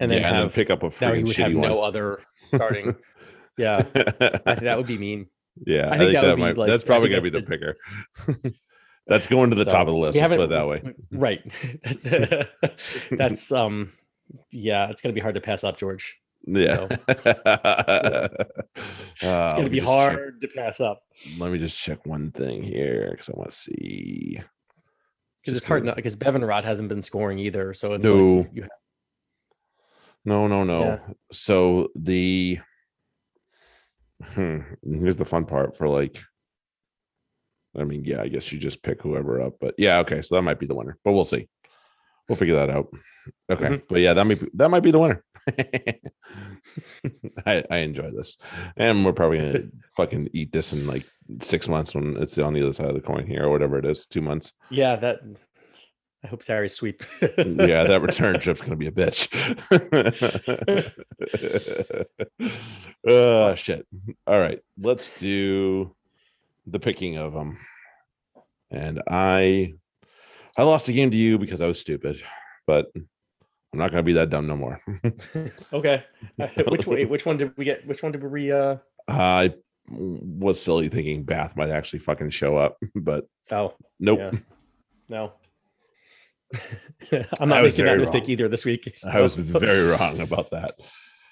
and 0.00 0.10
then 0.10 0.20
yeah, 0.20 0.28
and 0.28 0.36
then 0.36 0.42
have 0.44 0.54
pick 0.54 0.70
up 0.70 0.82
a 0.82 0.90
now 1.00 1.12
he 1.12 1.22
would 1.24 1.36
have 1.36 1.50
shitty 1.52 1.56
no 1.56 1.80
other 1.80 2.20
starting. 2.54 2.96
yeah, 3.58 3.78
I 3.78 3.82
think 4.54 4.60
that 4.60 4.76
would 4.76 4.86
be 4.86 4.98
mean. 4.98 5.26
Yeah, 5.66 5.88
I 5.88 5.94
I 5.94 5.98
think 5.98 6.00
think, 6.00 6.12
that 6.14 6.20
that, 6.22 6.28
would 6.30 6.36
be, 6.36 6.42
might, 6.42 6.56
like- 6.58 6.68
that's 6.68 6.84
probably 6.84 7.08
gonna 7.10 7.22
be 7.22 7.30
that's 7.30 7.44
the 7.46 7.50
picker. 7.50 7.76
that's 9.06 9.26
going 9.26 9.50
to 9.50 9.56
the 9.56 9.64
So, 9.64 9.70
top 9.70 9.86
of 9.86 9.92
the 9.94 9.98
list. 10.00 10.18
Put 10.18 10.32
it 10.40 10.50
that 10.50 10.66
way. 10.68 10.82
Right. 11.12 11.42
That's 13.10 13.52
um. 13.52 13.92
Yeah, 14.50 14.88
it's 14.90 15.02
gonna 15.02 15.12
be 15.12 15.20
hard 15.20 15.34
to 15.36 15.40
pass 15.40 15.62
up, 15.64 15.76
George. 15.78 16.16
Yeah, 16.46 16.88
It's 19.20 19.54
gonna 19.54 19.68
be 19.70 19.78
hard 19.78 20.40
to 20.40 20.48
pass 20.48 20.80
up. 20.80 21.02
let 21.38 21.52
me 21.52 21.58
just 21.58 21.78
check 21.78 22.04
one 22.06 22.30
thing 22.32 22.62
here 22.62 23.08
because 23.12 23.28
I 23.28 23.32
want 23.34 23.50
to 23.50 23.56
see. 23.56 24.40
Because 25.44 25.56
it's 25.58 25.66
hard 25.66 25.84
not 25.84 25.96
because 25.96 26.16
Bevan 26.16 26.42
Rodd 26.42 26.64
hasn't 26.64 26.88
been 26.88 27.02
scoring 27.02 27.38
either. 27.38 27.74
So 27.74 27.92
it's 27.92 28.04
No. 28.04 28.14
like 28.38 28.48
you, 28.54 28.62
you 28.62 28.68
No, 30.24 30.46
no, 30.48 30.64
no. 30.64 30.80
Yeah. 30.80 30.98
So 31.32 31.88
the 31.94 32.60
hmm, 34.22 34.60
here's 34.82 35.16
the 35.16 35.24
fun 35.26 35.44
part 35.44 35.76
for 35.76 35.86
like. 35.88 36.18
I 37.76 37.82
mean, 37.84 38.04
yeah, 38.04 38.22
I 38.22 38.28
guess 38.28 38.52
you 38.52 38.58
just 38.60 38.82
pick 38.84 39.02
whoever 39.02 39.42
up, 39.42 39.54
but 39.60 39.74
yeah, 39.76 39.98
okay, 39.98 40.22
so 40.22 40.36
that 40.36 40.42
might 40.42 40.60
be 40.60 40.66
the 40.66 40.76
winner, 40.76 40.96
but 41.04 41.10
we'll 41.12 41.24
see. 41.24 41.48
We'll 42.28 42.36
figure 42.36 42.54
that 42.54 42.70
out. 42.70 42.86
Okay, 43.50 43.64
Mhm. 43.64 43.82
but 43.88 43.98
yeah, 44.00 44.14
that 44.14 44.24
might 44.24 44.38
be, 44.40 44.48
that 44.54 44.70
might 44.70 44.84
be 44.84 44.92
the 44.92 45.00
winner. 45.00 45.24
I, 47.46 47.64
I 47.70 47.76
enjoy 47.78 48.10
this, 48.10 48.36
and 48.76 49.04
we're 49.04 49.12
probably 49.12 49.38
gonna 49.38 49.64
fucking 49.96 50.30
eat 50.32 50.52
this 50.52 50.72
in 50.72 50.86
like 50.86 51.04
six 51.40 51.68
months 51.68 51.94
when 51.94 52.16
it's 52.16 52.38
on 52.38 52.54
the 52.54 52.62
other 52.62 52.72
side 52.72 52.88
of 52.88 52.94
the 52.94 53.00
coin 53.00 53.26
here, 53.26 53.44
or 53.44 53.50
whatever 53.50 53.78
it 53.78 53.84
is, 53.84 54.06
two 54.06 54.22
months. 54.22 54.52
Yeah, 54.70 54.96
that. 54.96 55.20
I 56.22 56.26
hope 56.26 56.42
Sarries 56.42 56.74
sweep. 56.74 57.02
Mm, 57.20 57.68
yeah, 57.68 57.84
that 57.84 58.00
return 58.00 58.40
trip's 58.40 58.62
gonna 58.62 58.76
be 58.76 58.86
a 58.86 58.90
bitch. 58.90 59.28
oh 63.06 63.54
shit! 63.56 63.86
All 64.26 64.38
right, 64.38 64.60
let's 64.78 65.18
do 65.18 65.94
the 66.66 66.80
picking 66.80 67.18
of 67.18 67.34
them. 67.34 67.58
And 68.70 69.02
I, 69.08 69.74
I 70.56 70.64
lost 70.64 70.86
the 70.86 70.92
game 70.92 71.10
to 71.10 71.16
you 71.16 71.38
because 71.38 71.60
I 71.60 71.66
was 71.66 71.78
stupid, 71.78 72.22
but 72.66 72.86
I'm 73.74 73.78
not 73.78 73.90
gonna 73.90 74.04
be 74.04 74.12
that 74.12 74.30
dumb 74.30 74.46
no 74.46 74.56
more. 74.56 74.80
okay. 75.72 76.04
Uh, 76.40 76.46
which 76.68 76.86
way? 76.86 77.04
Which 77.06 77.26
one 77.26 77.36
did 77.36 77.56
we 77.56 77.64
get? 77.64 77.84
Which 77.88 78.04
one 78.04 78.12
did 78.12 78.22
we? 78.22 78.52
Uh. 78.52 78.76
I 79.08 79.52
was 79.90 80.62
silly 80.62 80.88
thinking 80.88 81.24
Bath 81.24 81.56
might 81.56 81.70
actually 81.70 81.98
fucking 81.98 82.30
show 82.30 82.56
up, 82.56 82.76
but 82.94 83.26
Oh 83.50 83.74
nope. 83.98 84.20
yeah. 84.20 84.30
no. 85.08 85.32
I'm 87.40 87.48
not 87.48 87.64
making 87.64 87.84
that 87.84 87.98
mistake 87.98 88.22
wrong. 88.22 88.30
either 88.30 88.48
this 88.48 88.64
week. 88.64 88.96
I 89.12 89.20
was 89.20 89.34
very 89.34 89.88
wrong 89.88 90.20
about 90.20 90.52
that. 90.52 90.76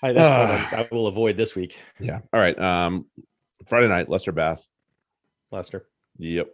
I, 0.02 0.12
that's 0.12 0.72
one 0.72 0.80
I, 0.80 0.82
I 0.82 0.88
will 0.90 1.06
avoid 1.06 1.36
this 1.36 1.54
week, 1.54 1.78
Yeah. 2.00 2.18
All 2.32 2.40
right. 2.40 2.58
Um, 2.58 3.06
Friday 3.68 3.86
night, 3.86 4.08
Leicester 4.08 4.32
Bath. 4.32 4.66
Leicester. 5.52 5.86
Yep. 6.18 6.48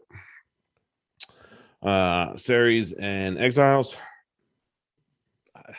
Uh, 1.83 2.37
Sarries 2.37 2.93
and 2.93 3.39
exiles. 3.39 3.97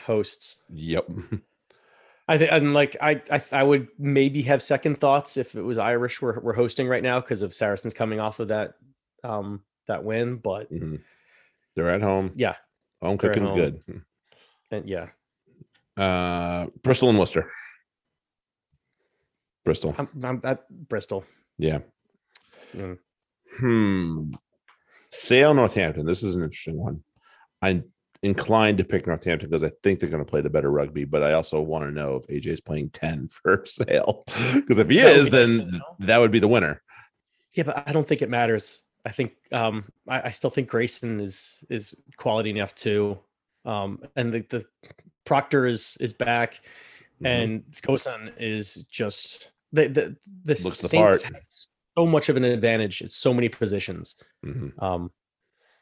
Hosts. 0.06 0.62
Yep. 0.74 1.10
I 2.28 2.38
think, 2.38 2.52
and 2.52 2.74
like, 2.76 2.96
I, 3.02 3.22
I, 3.32 3.42
I 3.52 3.64
would 3.64 3.88
maybe 3.98 4.44
have 4.44 4.62
second 4.62 5.00
thoughts 5.00 5.36
if 5.36 5.56
it 5.56 5.62
was 5.64 5.78
Irish 5.80 6.22
we're, 6.22 6.40
we're 6.40 6.54
hosting 6.54 6.88
right 6.88 7.02
now 7.02 7.20
because 7.20 7.42
of 7.42 7.54
Saracens 7.56 7.94
coming 7.96 8.20
off 8.20 8.40
of 8.40 8.50
that, 8.50 8.76
um, 9.24 9.64
that 9.88 10.04
win. 10.04 10.36
But 10.38 10.72
Mhm. 10.72 11.02
They're 11.76 11.90
at 11.90 12.02
home. 12.02 12.34
yeah, 12.36 12.56
Home 13.02 13.18
cooking's 13.18 13.50
home. 13.50 13.58
good. 13.58 13.84
and 14.70 14.88
yeah, 14.90 15.10
Uh, 15.98 16.68
Bristol 16.84 17.10
and 17.10 17.18
Worcester. 17.18 17.50
Bristol. 19.66 19.96
I'm, 19.98 20.10
I'm 20.24 20.42
at 20.44 20.70
Bristol. 20.70 21.26
Yeah. 21.58 21.80
Mm. 22.76 22.98
Hmm. 23.60 24.32
Sale 25.10 25.54
Northampton. 25.56 26.06
This 26.06 26.24
is 26.24 26.36
an 26.36 26.44
interesting 26.44 26.78
one. 26.78 27.04
I'm 27.62 27.86
inclined 28.22 28.78
to 28.78 28.84
pick 28.84 29.08
Northampton 29.08 29.50
because 29.50 29.64
I 29.64 29.72
think 29.84 30.00
they're 30.00 30.10
going 30.10 30.24
to 30.24 30.30
play 30.30 30.42
the 30.42 30.50
better 30.50 30.72
rugby, 30.72 31.06
but 31.06 31.24
I 31.24 31.34
also 31.34 31.62
want 31.62 31.86
to 31.86 31.92
know 31.92 32.16
if 32.18 32.28
AJ 32.28 32.48
is 32.48 32.60
playing 32.62 32.90
10 32.90 33.30
for 33.32 33.64
Sale. 33.66 34.24
Because 34.54 34.78
if 34.78 34.90
he 34.90 34.98
That 35.00 35.16
is, 35.16 35.32
nice 35.32 35.58
then 35.58 35.72
know. 35.72 35.96
that 36.00 36.18
would 36.20 36.32
be 36.32 36.40
the 36.40 36.48
winner. 36.48 36.82
Yeah, 37.54 37.64
but 37.64 37.88
I 37.88 37.92
don't 37.94 38.08
think 38.08 38.22
it 38.22 38.30
matters. 38.30 38.84
I 39.06 39.10
think 39.12 39.34
um 39.54 39.86
I, 40.08 40.24
I 40.24 40.32
still 40.32 40.50
think 40.50 40.68
Grayson 40.68 41.22
is 41.22 41.64
is 41.70 41.96
quality 42.18 42.50
enough 42.50 42.76
too. 42.76 43.18
Um 43.66 44.04
and 44.18 44.34
the, 44.34 44.46
the 44.50 44.66
Proctor 45.26 45.66
is 45.66 45.98
is 46.02 46.12
back 46.14 46.62
Mhm. 47.22 47.28
and 47.28 47.64
Skosan 47.72 48.32
is 48.38 48.86
just 48.92 49.52
the 49.72 49.88
the 49.88 50.16
the 50.46 50.54
Looks 50.64 50.82
the 50.82 50.90
Saints 50.90 51.24
part. 51.24 51.34
have 51.34 51.44
so 51.50 52.06
much 52.06 52.30
of 52.30 52.38
an 52.38 52.44
advantage 52.44 53.02
at 53.02 53.12
so 53.12 53.34
many 53.34 53.48
positions. 53.50 54.16
Mhm. 54.46 54.72
Um 54.84 55.12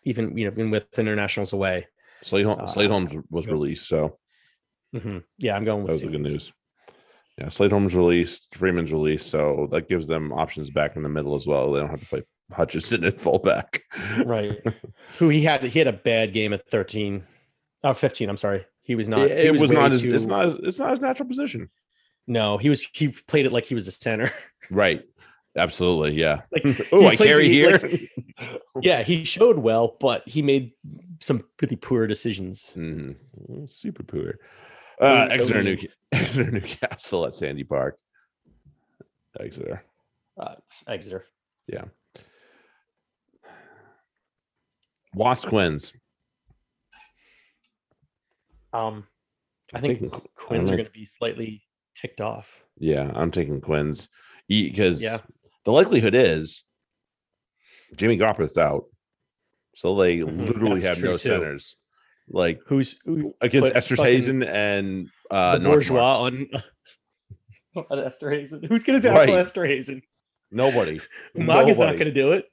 even 0.04 0.38
you 0.38 0.46
know 0.46 0.52
even 0.54 0.70
with 0.72 0.88
internationals 0.98 1.54
away. 1.54 1.88
Slade, 2.24 2.46
Hol- 2.46 2.62
Uh, 2.62 2.66
Slade 2.66 2.90
Holmes 2.90 3.16
was 3.30 3.48
released, 3.48 3.88
so 3.88 4.18
Mhm. 4.96 5.24
Yeah, 5.38 5.56
I'm 5.56 5.66
going 5.66 5.80
that 5.86 5.92
with 5.92 5.92
was 5.94 6.02
the 6.02 6.08
good 6.10 6.22
news. 6.22 6.52
Yeah, 7.38 7.50
Slade 7.50 7.72
Holmes 7.72 7.94
released, 7.94 8.56
Freeman's 8.56 8.92
released, 8.92 9.30
so 9.30 9.68
that 9.72 9.88
gives 9.88 10.08
them 10.08 10.32
options 10.34 10.70
back 10.72 10.96
in 10.96 11.04
the 11.04 11.10
middle 11.10 11.36
as 11.36 11.46
well. 11.46 11.72
They 11.72 11.80
don't 11.80 11.90
have 11.90 12.00
to 12.00 12.06
play 12.08 12.24
Hutchinson 12.52 13.04
at 13.06 13.22
fullback. 13.22 13.84
Right. 14.26 14.60
Who 15.20 15.30
he 15.30 15.42
had 15.42 15.62
he 15.64 15.78
had 15.80 15.88
a 15.88 15.94
bad 15.94 16.34
game 16.34 16.54
at 16.54 16.68
13. 16.70 17.24
Oh, 17.84 17.94
15, 17.94 18.30
I'm 18.30 18.38
sorry. 18.38 18.66
He 18.82 18.96
was 18.96 19.08
not 19.10 19.20
it, 19.20 19.52
was, 19.52 19.70
way 19.70 19.76
not 19.76 19.92
his, 19.92 20.02
too- 20.02 20.16
it's 20.16 20.26
not 20.26 20.46
his, 20.46 20.56
it's 20.64 20.80
not 20.80 20.92
his 20.92 21.02
natural 21.02 21.28
position. 21.28 21.70
No, 22.26 22.58
he 22.58 22.70
was 22.70 22.82
he 22.94 23.10
played 23.28 23.46
it 23.46 23.52
like 23.52 23.66
he 23.66 23.76
was 23.76 23.88
a 23.88 23.92
center. 23.92 24.32
Right. 24.72 25.04
Absolutely. 25.56 26.14
Yeah. 26.20 26.42
Like 26.52 26.64
oh, 26.92 27.06
I 27.08 27.16
played- 27.16 27.28
carry 27.28 27.48
he, 27.48 27.54
here. 27.54 27.72
like- 27.82 28.12
yeah, 28.82 29.02
he 29.04 29.24
showed 29.24 29.58
well, 29.58 29.96
but 30.00 30.28
he 30.28 30.42
made 30.42 30.72
some 31.20 31.44
pretty 31.58 31.76
poor 31.76 32.08
decisions. 32.08 32.72
Mhm. 32.76 33.16
Super 33.70 34.04
poor. 34.04 34.36
Uh, 35.02 35.28
Exeter. 35.32 35.64
New 35.64 35.78
Exeter, 36.12 36.52
Newcastle 36.52 37.26
at 37.26 37.36
Sandy 37.36 37.64
Park. 37.64 37.98
Exeter. 39.40 39.84
Uh, 40.40 40.56
Exeter. 40.88 41.26
Yeah. 41.68 41.86
Wasp 45.14 45.48
Quins. 45.48 45.94
Um, 48.74 49.08
I 49.74 49.78
I'm 49.78 49.82
think 49.82 50.00
taking- 50.00 50.22
Quins 50.36 50.70
are 50.70 50.76
going 50.76 50.86
to 50.86 50.92
be 50.92 51.06
slightly 51.06 51.64
ticked 51.96 52.22
off. 52.22 52.64
Yeah, 52.78 53.12
I'm 53.16 53.32
taking 53.32 53.60
Quins 53.62 54.10
because 54.48 55.02
Yeah. 55.02 55.20
the 55.66 55.72
likelihood 55.72 56.14
is 56.14 56.64
Jimmy 57.96 58.18
Gopperth's 58.18 58.58
out, 58.58 58.86
so 59.78 59.96
they 59.96 60.18
Mhm, 60.20 60.48
literally 60.48 60.80
that's 60.82 60.98
have 60.98 61.04
no 61.06 61.12
too. 61.14 61.18
centers. 61.30 61.76
Like 62.30 62.60
Who's 62.68 63.00
who, 63.06 63.34
against 63.40 63.74
put 63.74 63.84
Esterhuizen 63.84 64.46
and 64.46 65.08
uh, 65.32 65.60
bourgeois 65.60 66.24
on, 66.24 66.48
on 67.76 67.98
Esterhuizen? 68.00 68.66
Who's 68.68 68.84
going 68.84 69.00
to 69.02 69.08
tackle 69.08 69.34
Right. 69.34 69.40
Esther 69.40 69.66
Hazen? 69.66 70.02
Nobody. 70.52 71.00
Umaga's 71.38 71.80
not 71.80 71.94
going 71.94 72.06
to 72.06 72.14
do 72.14 72.32
it. 72.34 72.46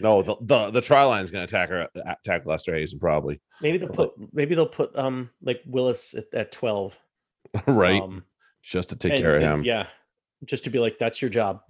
No, 0.00 0.22
the, 0.22 0.34
the 0.40 0.70
the 0.70 0.80
try 0.80 1.04
line 1.04 1.22
is 1.22 1.30
going 1.30 1.46
to 1.46 1.54
attack 1.56 1.68
her, 1.68 1.88
attack 2.24 2.44
Lester 2.44 2.74
Hazen 2.74 2.98
probably. 2.98 3.40
Maybe 3.62 3.78
they'll 3.78 3.88
put 3.88 4.10
maybe 4.32 4.56
they'll 4.56 4.66
put 4.66 4.96
um 4.98 5.30
like 5.42 5.60
Willis 5.66 6.14
at, 6.14 6.24
at 6.34 6.50
12. 6.52 6.96
right, 7.68 8.02
Um, 8.02 8.24
just 8.64 8.88
to 8.90 8.96
take 8.96 9.12
and- 9.12 9.20
care 9.20 9.36
of 9.36 9.42
him. 9.42 9.62
Yeah. 9.64 9.86
Just 10.46 10.64
to 10.64 10.70
be 10.70 10.78
like, 10.78 10.98
that's 10.98 11.20
your 11.20 11.28
job. 11.28 11.60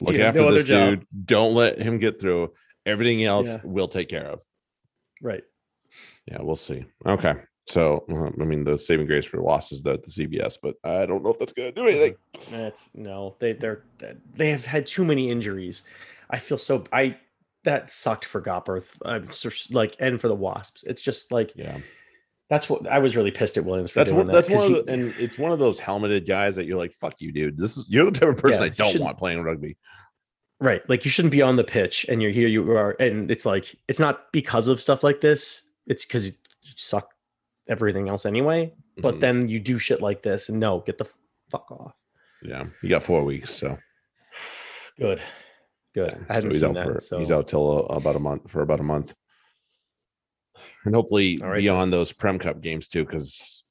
Look 0.00 0.14
You 0.14 0.22
after 0.24 0.42
no 0.42 0.52
this 0.52 0.64
job. 0.64 0.90
dude. 0.90 1.06
Don't 1.24 1.54
let 1.54 1.80
him 1.80 1.98
get 1.98 2.20
through. 2.20 2.52
Everything 2.86 3.24
else 3.24 3.48
Yeah. 3.48 3.60
we'll 3.64 3.88
take 3.88 4.08
care 4.08 4.26
of. 4.26 4.40
Right. 5.20 5.42
Yeah, 6.26 6.38
we'll 6.40 6.56
see. 6.56 6.84
Okay. 7.04 7.34
So, 7.68 8.04
uh, 8.10 8.30
I 8.40 8.44
mean, 8.44 8.62
the 8.62 8.78
saving 8.78 9.06
grace 9.06 9.24
for 9.24 9.40
loss 9.40 9.72
is 9.72 9.82
the, 9.82 9.98
the 9.98 10.08
CBS, 10.10 10.56
but 10.62 10.76
I 10.84 11.04
don't 11.04 11.24
know 11.24 11.30
if 11.30 11.38
that's 11.38 11.52
going 11.52 11.74
to 11.74 11.80
do 11.80 11.88
anything. 11.88 12.14
That's 12.50 12.90
no, 12.94 13.34
they 13.40 13.54
they're 13.54 13.82
they 14.34 14.50
have 14.50 14.64
had 14.64 14.86
too 14.86 15.04
many 15.04 15.30
injuries. 15.30 15.82
I 16.30 16.38
feel 16.38 16.58
so 16.58 16.84
I 16.92 17.16
that 17.64 17.90
sucked 17.90 18.24
for 18.24 18.40
Gopperth. 18.40 18.96
I'm 19.04 19.26
like 19.74 19.96
and 19.98 20.20
for 20.20 20.28
the 20.28 20.34
Wasps. 20.36 20.84
It's 20.84 21.02
just 21.02 21.32
like 21.32 21.52
Yeah, 21.56 21.78
that's 22.48 22.70
what 22.70 22.86
I 22.86 23.00
was 23.00 23.16
really 23.16 23.32
pissed 23.32 23.56
at 23.56 23.64
Williams 23.64 23.90
for 23.90 23.98
that's 24.00 24.10
doing 24.10 24.18
one. 24.18 24.26
that. 24.26 24.32
That's 24.32 24.50
one 24.50 24.68
he- 24.68 24.82
the, 24.82 24.92
and 24.92 25.14
it's 25.18 25.38
one 25.38 25.50
of 25.50 25.58
those 25.58 25.80
helmeted 25.80 26.24
guys 26.28 26.54
that 26.56 26.66
you're 26.66 26.78
like, 26.78 26.92
"Fuck 26.92 27.14
you, 27.20 27.32
dude. 27.32 27.58
This 27.58 27.76
is 27.76 27.88
you're 27.90 28.04
the 28.04 28.12
type 28.12 28.28
of 28.28 28.36
person 28.36 28.72
Yeah, 28.78 28.84
I 28.84 28.92
don't 28.92 29.00
want 29.00 29.18
playing 29.18 29.42
rugby." 29.42 29.76
Right. 30.60 30.88
Like 30.88 31.04
you 31.04 31.10
shouldn't 31.10 31.32
be 31.32 31.42
on 31.42 31.56
the 31.56 31.64
pitch 31.64 32.06
and 32.08 32.20
you're 32.22 32.30
here 32.30 32.48
you 32.48 32.70
are 32.72 32.92
and 33.00 33.30
it's 33.30 33.44
like 33.46 33.74
it's 33.88 34.00
not 34.00 34.32
because 34.32 34.68
of 34.68 34.80
stuff 34.80 35.02
like 35.04 35.20
this. 35.20 35.62
It's 35.86 36.04
because 36.04 36.26
you 36.26 36.32
suck 36.76 37.12
everything 37.68 38.08
else 38.08 38.26
anyway. 38.26 38.72
But 38.98 39.16
Mhm. 39.16 39.20
then 39.20 39.48
you 39.48 39.60
do 39.60 39.78
shit 39.78 40.00
like 40.00 40.22
this 40.22 40.48
and 40.48 40.58
no, 40.58 40.80
get 40.80 40.98
the 40.98 41.06
fuck 41.50 41.70
off. 41.70 41.92
yeah, 42.42 42.64
you 42.82 42.88
got 42.88 43.02
four 43.02 43.24
weeks, 43.24 43.50
so 43.54 43.78
Good. 44.98 45.20
Good. 45.94 46.12
yeah, 46.12 46.24
I 46.28 46.34
haven't 46.34 46.52
so 46.52 46.54
he's 46.54 46.60
seen 46.60 46.68
out 46.70 46.74
that. 46.74 46.94
for 46.94 47.00
so 47.00 47.18
he's 47.18 47.30
out 47.30 47.48
till 47.48 47.90
uh, 47.90 47.94
about 47.96 48.16
a 48.16 48.20
month 48.20 48.50
for 48.50 48.62
about 48.62 48.80
a 48.80 48.84
month, 48.84 49.14
and 50.84 50.94
hopefully 50.94 51.38
right, 51.38 51.58
beyond 51.60 51.92
those 51.92 52.12
Prem 52.12 52.38
Cup 52.38 52.60
games 52.60 52.88
too, 52.88 53.04
because 53.04 53.64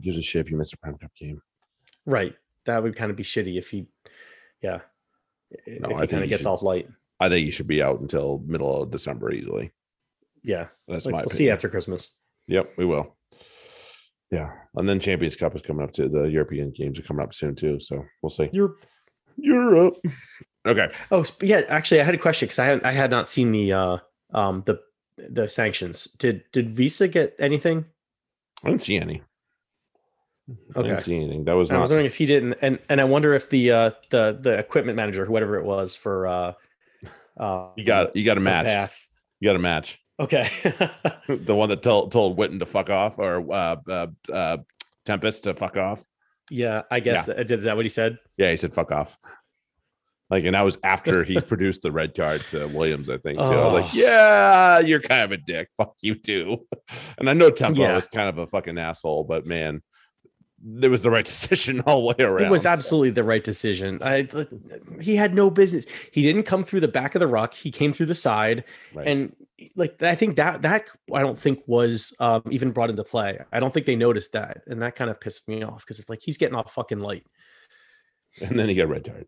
gives 0.00 0.18
a 0.18 0.22
shit 0.22 0.40
if 0.46 0.50
you 0.50 0.56
miss 0.56 0.72
a 0.72 0.76
Prem 0.78 0.96
Cup 0.98 1.14
game. 1.14 1.40
Right. 2.06 2.34
That 2.66 2.82
would 2.82 2.96
kind 2.96 3.10
of 3.10 3.16
be 3.16 3.22
shitty 3.22 3.58
if 3.58 3.70
he, 3.70 3.86
yeah, 4.62 4.80
No, 5.66 5.90
if 5.90 5.96
I 5.96 6.00
he 6.02 6.06
kind 6.08 6.22
of 6.22 6.28
gets 6.28 6.42
should- 6.42 6.48
off 6.48 6.62
light. 6.62 6.88
I 7.20 7.28
think 7.28 7.44
you 7.44 7.50
should 7.52 7.66
be 7.66 7.82
out 7.82 8.00
until 8.00 8.42
middle 8.46 8.82
of 8.82 8.90
December 8.92 9.32
easily. 9.32 9.72
Yeah. 10.44 10.68
That's 10.86 11.04
Like, 11.04 11.12
my 11.12 11.18
we'll 11.18 11.26
opinion. 11.26 11.36
see 11.36 11.50
after 11.50 11.68
Christmas. 11.68 12.16
Yep, 12.46 12.74
we 12.78 12.84
will. 12.84 13.16
Yeah, 14.30 14.52
and 14.76 14.86
then 14.88 15.00
Champions 15.00 15.36
Cup 15.36 15.56
is 15.56 15.62
coming 15.62 15.82
up 15.82 15.92
too. 15.92 16.08
The 16.08 16.24
European 16.24 16.70
games 16.70 16.98
are 16.98 17.02
coming 17.02 17.22
up 17.24 17.32
soon 17.34 17.54
too, 17.54 17.80
so 17.80 18.04
we'll 18.22 18.30
see. 18.30 18.50
You're 18.52 18.76
Europe. 19.36 19.96
Okay. 20.66 20.88
oh 21.10 21.24
yeah. 21.40 21.62
Actually, 21.68 22.00
I 22.02 22.04
had 22.04 22.14
a 22.14 22.18
question 22.18 22.46
because 22.46 22.58
I 22.58 22.66
had 22.66 22.82
I 22.84 22.92
had 22.92 23.10
not 23.10 23.28
seen 23.28 23.52
the 23.52 23.72
uh 23.72 23.98
um 24.34 24.62
the 24.66 24.80
the 25.16 25.48
sanctions. 25.48 26.04
Did 26.18 26.44
did 26.52 26.70
Visa 26.70 27.08
get 27.08 27.34
anything? 27.38 27.86
I 28.62 28.68
didn't 28.68 28.82
see 28.82 28.96
any. 28.98 29.22
I 30.74 30.78
Okay. 30.80 30.88
didn't 30.88 31.02
see 31.02 31.16
anything. 31.16 31.44
That 31.44 31.52
was 31.52 31.70
I 31.70 31.76
was 31.78 31.90
wondering 31.90 32.06
if 32.06 32.16
he 32.16 32.26
didn't, 32.26 32.54
and 32.62 32.78
and 32.88 33.00
I 33.00 33.04
wonder 33.04 33.34
if 33.34 33.50
the 33.50 33.70
uh 33.70 33.90
the 34.10 34.38
the 34.40 34.58
equipment 34.58 34.96
manager, 34.96 35.24
whoever 35.26 35.56
it 35.58 35.64
was 35.64 35.94
for 35.96 36.26
uh, 36.26 36.52
uh 37.38 37.68
you 37.76 37.84
got 37.84 38.16
you 38.16 38.24
got 38.24 38.36
a 38.38 38.40
match. 38.40 38.66
Path. 38.66 39.08
You 39.40 39.48
got 39.48 39.56
a 39.56 39.60
match. 39.60 39.98
Okay. 40.20 40.48
the 41.28 41.54
one 41.54 41.68
that 41.68 41.80
told 41.84 42.10
told 42.10 42.36
Whitten 42.36 42.58
to 42.58 42.66
fuck 42.66 42.90
off, 42.90 43.20
or 43.20 43.36
uh, 43.52 43.76
uh, 43.88 44.06
uh, 44.32 44.56
Tempest 45.04 45.44
to 45.44 45.54
fuck 45.54 45.76
off. 45.76 46.02
Yeah, 46.50 46.82
I 46.90 46.98
guess 46.98 47.26
that, 47.26 47.48
is 47.52 47.62
that 47.62 47.76
what 47.76 47.84
he 47.84 47.88
said? 47.88 48.18
Yeah, 48.36 48.50
he 48.50 48.56
said 48.56 48.74
fuck 48.74 48.90
off. 48.90 49.16
Like, 50.28 50.44
and 50.44 50.54
that 50.56 50.62
was 50.62 50.76
after 50.82 51.22
he 51.22 51.40
produced 51.52 51.82
the 51.82 51.92
red 51.92 52.16
card 52.16 52.40
to 52.48 52.66
Williams, 52.66 53.08
I 53.08 53.18
think, 53.18 53.38
too. 53.38 53.44
I 53.44 53.64
was 53.64 53.72
like, 53.84 53.94
Oh. 53.94 53.96
yeah, 53.96 54.78
you're 54.80 55.00
kind 55.00 55.22
of 55.22 55.30
a 55.30 55.36
dick. 55.36 55.68
Fuck 55.76 55.94
you, 56.02 56.16
too. 56.16 56.66
And 57.16 57.30
I 57.30 57.32
know 57.32 57.48
Tempo 57.50 57.80
Yeah. 57.80 57.94
was 57.94 58.08
kind 58.08 58.28
of 58.28 58.38
a 58.38 58.46
fucking 58.48 58.76
asshole, 58.76 59.22
but 59.22 59.46
man, 59.46 59.82
it 60.82 60.88
was 60.88 61.02
the 61.02 61.10
right 61.10 61.24
decision 61.34 61.80
all 61.82 62.00
the 62.00 62.14
way 62.18 62.24
around. 62.26 62.46
It 62.46 62.50
was 62.50 62.66
absolutely 62.66 63.10
the 63.10 63.24
right 63.24 63.44
decision. 63.44 63.98
I 64.02 64.28
he 65.00 65.16
had 65.16 65.34
no 65.34 65.50
business. 65.50 65.86
He 66.12 66.22
didn't 66.22 66.44
come 66.44 66.62
through 66.64 66.80
the 66.80 66.88
back 66.88 67.14
of 67.14 67.20
the 67.20 67.26
ruck. 67.26 67.54
He 67.54 67.70
came 67.70 67.92
through 67.92 68.06
the 68.06 68.14
side, 68.14 68.64
Right. 68.94 69.06
and 69.06 69.34
like 69.76 70.02
I 70.02 70.14
think 70.14 70.36
that 70.36 70.62
that 70.62 70.84
I 71.12 71.20
don't 71.20 71.38
think 71.38 71.62
was 71.66 72.14
um, 72.20 72.42
even 72.50 72.70
brought 72.72 72.90
into 72.90 73.04
play. 73.04 73.38
I 73.52 73.60
don't 73.60 73.72
think 73.74 73.86
they 73.86 73.96
noticed 73.96 74.32
that, 74.32 74.62
and 74.66 74.82
that 74.82 74.96
kind 74.96 75.10
of 75.10 75.20
pissed 75.20 75.48
me 75.48 75.62
off 75.62 75.80
because 75.80 75.98
it's 75.98 76.08
like 76.08 76.20
he's 76.22 76.38
getting 76.38 76.56
off 76.56 76.72
fucking 76.72 77.00
light. 77.00 77.26
and 78.40 78.58
then 78.58 78.68
he 78.68 78.74
got 78.74 78.88
red 78.88 79.04
card. 79.04 79.26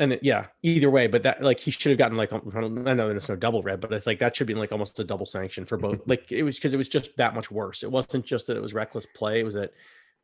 And 0.00 0.12
then, 0.12 0.20
yeah, 0.22 0.46
either 0.62 0.90
way, 0.90 1.08
but 1.08 1.24
that 1.24 1.42
like 1.42 1.58
he 1.58 1.72
should 1.72 1.90
have 1.90 1.98
gotten 1.98 2.16
like 2.16 2.32
I 2.32 2.38
know 2.38 3.08
there's 3.08 3.28
no 3.28 3.34
double 3.36 3.62
red, 3.62 3.80
but 3.80 3.92
it's 3.92 4.06
like 4.06 4.20
that 4.20 4.36
should 4.36 4.46
be 4.46 4.54
like 4.54 4.70
almost 4.70 5.00
a 5.00 5.04
double 5.04 5.26
sanction 5.26 5.64
for 5.64 5.76
both. 5.76 6.00
like 6.06 6.30
it 6.30 6.44
was 6.44 6.56
because 6.56 6.72
it 6.72 6.76
was 6.76 6.86
just 6.88 7.16
that 7.16 7.34
much 7.34 7.50
worse. 7.50 7.82
It 7.82 7.90
wasn't 7.90 8.24
just 8.24 8.46
that 8.46 8.56
it 8.56 8.62
was 8.62 8.74
reckless 8.74 9.06
play. 9.06 9.40
It 9.40 9.44
was 9.44 9.54
that 9.54 9.72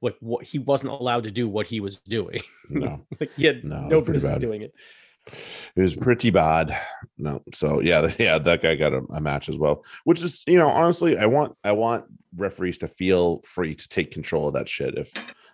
like 0.02 0.16
what 0.20 0.44
he 0.44 0.58
wasn't 0.58 0.92
allowed 0.92 1.24
to 1.24 1.30
do 1.30 1.48
what 1.48 1.66
he 1.66 1.80
was 1.80 1.98
doing. 2.00 2.40
No, 2.68 3.04
like 3.20 3.32
he 3.34 3.44
had 3.46 3.64
No, 3.64 3.88
no 3.88 4.00
business 4.00 4.34
bad. 4.34 4.40
doing 4.40 4.62
it. 4.62 4.72
it 5.76 5.80
was 5.80 5.94
pretty 5.94 6.30
bad. 6.30 6.76
No, 7.16 7.42
so 7.52 7.80
yeah, 7.80 8.12
yeah, 8.18 8.38
that 8.38 8.62
guy 8.62 8.74
got 8.74 8.92
a, 8.92 9.02
a 9.10 9.20
match 9.20 9.48
as 9.48 9.56
well. 9.58 9.84
Which 10.04 10.22
is, 10.22 10.42
you 10.46 10.58
know, 10.58 10.68
honestly, 10.68 11.16
I 11.16 11.26
want 11.26 11.56
I 11.64 11.72
want 11.72 12.04
referees 12.36 12.78
to 12.78 12.88
feel 12.88 13.40
free 13.42 13.74
to 13.74 13.88
take 13.88 14.10
control 14.10 14.48
of 14.48 14.54
that 14.54 14.68
shit. 14.68 14.98
If 14.98 15.12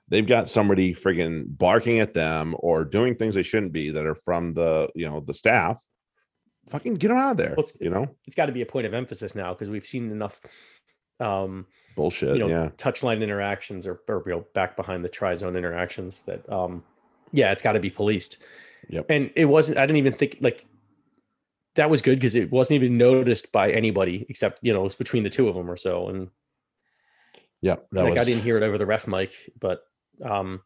they've 0.09 0.27
got 0.27 0.49
somebody 0.49 0.93
friggin' 0.95 1.45
barking 1.57 2.01
at 2.01 2.15
them 2.15 2.57
or 2.59 2.85
doing 2.85 3.15
things 3.15 3.35
they 3.37 3.45
shouldn't 3.45 3.73
be 3.73 3.91
that 3.91 4.05
are 4.07 4.17
from 4.17 4.55
the 4.55 4.89
you 4.97 5.09
know 5.09 5.21
the 5.21 5.35
staff, 5.35 5.81
fucking 6.69 6.95
get 6.95 7.09
them 7.09 7.19
out 7.19 7.33
of 7.33 7.37
there. 7.37 7.55
Well, 7.57 7.67
you 7.81 7.91
know, 7.91 8.09
It's 8.27 8.35
got 8.37 8.47
to 8.47 8.53
be 8.53 8.63
a 8.63 8.67
point 8.67 8.87
of 8.87 8.95
emphasis 8.95 9.35
now 9.37 9.53
because 9.55 9.69
we've 9.71 9.87
seen 9.87 10.11
enough, 10.11 10.41
um, 11.21 11.67
bullshit. 12.01 12.37
you 12.37 12.39
know, 12.39 12.49
yeah, 12.49 12.71
touchline 12.77 13.23
interactions 13.23 13.87
or, 13.87 14.01
or 14.09 14.23
you 14.27 14.33
know, 14.33 14.47
back 14.55 14.77
behind 14.77 15.05
the 15.05 15.09
try 15.09 15.35
zone 15.35 15.57
interactions 15.57 16.23
that, 16.23 16.51
um, 16.51 16.83
yeah, 17.33 17.53
it's 17.53 17.63
got 17.63 17.73
to 17.73 17.81
be 17.81 17.91
policed. 17.91 18.39
Yep. 18.89 19.07
And 19.11 19.31
it 19.37 19.45
wasn't. 19.45 19.79
I 19.79 19.83
didn't 19.83 19.99
even 19.99 20.13
think 20.15 20.39
like 20.41 20.67
that 21.75 21.91
was 21.91 22.03
good 22.03 22.17
because 22.17 22.35
it 22.35 22.51
wasn't 22.51 22.77
even 22.77 22.99
noticed 22.99 23.53
by 23.53 23.71
anybody 23.71 24.27
except 24.29 24.59
you 24.63 24.73
know 24.73 24.81
it 24.81 24.85
was 24.85 24.95
between 24.95 25.23
the 25.23 25.31
two 25.31 25.49
of 25.49 25.55
them 25.55 25.71
or 25.71 25.77
so. 25.77 26.09
And 26.09 26.29
yeah. 27.61 27.77
That 27.93 28.05
like 28.05 28.15
was, 28.15 28.21
I 28.21 28.25
didn't 28.25 28.43
hear 28.43 28.57
it 28.57 28.63
over 28.63 28.79
the 28.79 28.87
ref 28.87 29.07
mic, 29.07 29.35
but 29.61 29.83
um, 30.25 30.63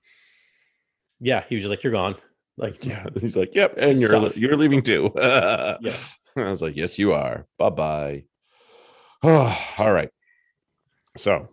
yeah, 1.21 1.45
he 1.49 1.55
was 1.57 1.63
just 1.63 1.71
like, 1.71 1.83
"You're 1.83 1.93
gone." 1.93 2.17
Like, 2.57 2.85
Yeah, 2.85 3.07
he's 3.21 3.37
like, 3.37 3.55
"Yep," 3.55 3.75
and 3.79 4.01
you're 4.01 4.29
you're 4.33 4.57
leaving 4.57 4.83
too. 4.83 5.11
yeah, 5.17 5.97
I 6.37 6.43
was 6.43 6.63
like, 6.63 6.77
yes, 6.77 6.99
you 6.99 7.13
are. 7.13 7.47
Bye 7.59 7.71
bye. 7.71 8.25
all 9.23 9.93
right. 9.93 10.11
So 11.17 11.49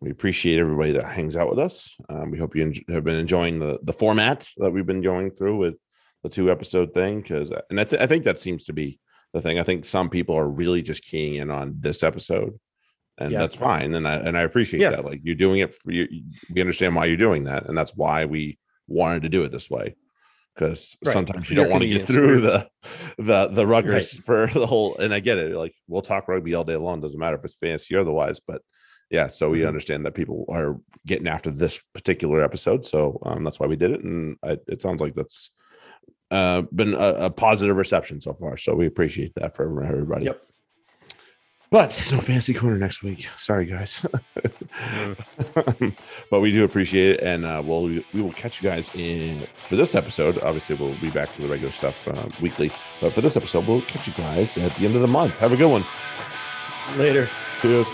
we 0.00 0.10
appreciate 0.10 0.58
everybody 0.58 0.92
that 0.92 1.04
hangs 1.04 1.36
out 1.36 1.50
with 1.50 1.58
us. 1.58 1.96
Um, 2.08 2.30
we 2.30 2.38
hope 2.38 2.56
you 2.56 2.62
en- 2.62 2.94
have 2.94 3.04
been 3.04 3.16
enjoying 3.16 3.58
the 3.58 3.78
the 3.82 3.92
format 3.92 4.48
that 4.58 4.70
we've 4.70 4.86
been 4.86 5.02
going 5.02 5.30
through 5.30 5.56
with 5.58 5.74
the 6.22 6.28
two 6.28 6.50
episode 6.50 6.92
thing. 6.94 7.20
Because 7.20 7.52
and 7.70 7.80
I, 7.80 7.84
th- 7.84 8.00
I 8.02 8.06
think 8.06 8.24
that 8.24 8.38
seems 8.38 8.64
to 8.64 8.72
be 8.72 8.98
the 9.32 9.40
thing. 9.42 9.58
I 9.58 9.62
think 9.64 9.84
some 9.84 10.10
people 10.10 10.36
are 10.36 10.48
really 10.48 10.82
just 10.82 11.02
keying 11.02 11.36
in 11.36 11.50
on 11.50 11.76
this 11.80 12.02
episode, 12.02 12.58
and 13.18 13.30
Yeah. 13.32 13.40
that's 13.40 13.56
fine. 13.56 13.94
And 13.94 14.06
I 14.06 14.14
and 14.16 14.36
I 14.36 14.42
appreciate 14.42 14.80
Yeah. 14.80 14.90
that. 14.90 15.04
Like 15.04 15.20
you're 15.22 15.34
doing 15.34 15.60
it 15.60 15.74
for 15.74 15.92
you. 15.92 16.06
We 16.52 16.60
understand 16.60 16.94
why 16.96 17.06
you're 17.06 17.16
doing 17.16 17.44
that, 17.44 17.66
and 17.68 17.76
that's 17.76 17.94
why 17.94 18.24
we 18.26 18.58
wanted 18.88 19.22
to 19.22 19.28
do 19.28 19.42
it 19.44 19.52
this 19.52 19.70
way. 19.70 19.94
Because 20.54 20.98
Right, 21.04 21.12
sometimes 21.12 21.48
you 21.48 21.56
don't 21.56 21.70
want 21.70 21.82
to 21.82 21.88
get 21.88 22.06
through 22.06 22.40
the 22.40 22.68
the 23.18 23.46
the 23.48 23.64
ruggers 23.64 24.14
Right. 24.16 24.24
for 24.24 24.46
the 24.48 24.66
whole 24.66 24.96
and 24.98 25.14
i 25.14 25.20
get 25.20 25.38
it 25.38 25.54
like 25.56 25.74
we'll 25.88 26.02
talk 26.02 26.26
rugby 26.28 26.54
all 26.54 26.64
day 26.64 26.76
long 26.76 27.00
doesn't 27.00 27.18
matter 27.18 27.36
if 27.36 27.44
it's 27.44 27.54
fancy 27.54 27.94
or 27.94 28.00
otherwise 28.00 28.40
but 28.40 28.62
yeah 29.10 29.28
so 29.28 29.48
we 29.50 29.60
Mhm. 29.60 29.68
understand 29.68 30.04
that 30.06 30.14
people 30.14 30.44
are 30.48 30.78
getting 31.06 31.28
after 31.28 31.50
this 31.50 31.80
particular 31.94 32.42
episode 32.42 32.84
so 32.84 33.18
um, 33.24 33.44
that's 33.44 33.60
why 33.60 33.66
we 33.66 33.76
did 33.76 33.90
it 33.92 34.02
and 34.04 34.36
I, 34.42 34.56
it 34.66 34.82
sounds 34.82 35.00
like 35.00 35.14
that's 35.14 35.50
uh, 36.30 36.62
been 36.72 36.94
a, 36.94 37.26
a 37.26 37.30
positive 37.30 37.76
reception 37.76 38.20
so 38.20 38.34
far 38.34 38.56
so 38.56 38.74
we 38.74 38.86
appreciate 38.86 39.32
that 39.36 39.54
for 39.56 39.82
everybody 39.84 40.26
Yep. 40.26 40.42
But 41.70 41.90
there's 41.90 42.12
no 42.12 42.20
fancy 42.20 42.52
corner 42.54 42.76
next 42.78 43.02
week. 43.02 43.28
Sorry 43.38 43.66
guys. 43.66 44.04
But 46.30 46.40
we 46.40 46.52
do 46.52 46.62
appreciate 46.62 47.16
it 47.16 47.20
and 47.20 47.44
uh, 47.44 47.60
we'll 47.64 47.82
we 47.88 48.22
will 48.22 48.32
catch 48.32 48.62
you 48.62 48.68
guys 48.68 48.94
in 48.94 49.46
for 49.68 49.74
this 49.76 49.94
episode. 49.96 50.38
Obviously 50.42 50.76
we'll 50.76 50.94
be 51.00 51.10
back 51.10 51.32
to 51.34 51.42
the 51.42 51.48
regular 51.48 51.72
stuff 51.72 51.96
uh, 52.06 52.28
weekly. 52.40 52.70
But 53.00 53.12
for 53.14 53.20
this 53.20 53.36
episode 53.36 53.66
we'll 53.66 53.82
catch 53.82 54.06
you 54.06 54.14
guys 54.14 54.56
at 54.58 54.74
the 54.76 54.86
end 54.86 54.94
of 54.94 55.02
the 55.02 55.08
month. 55.08 55.38
Have 55.38 55.52
a 55.52 55.56
good 55.56 55.70
one. 55.70 55.84
Later. 56.96 57.28
Cheers. 57.60 57.88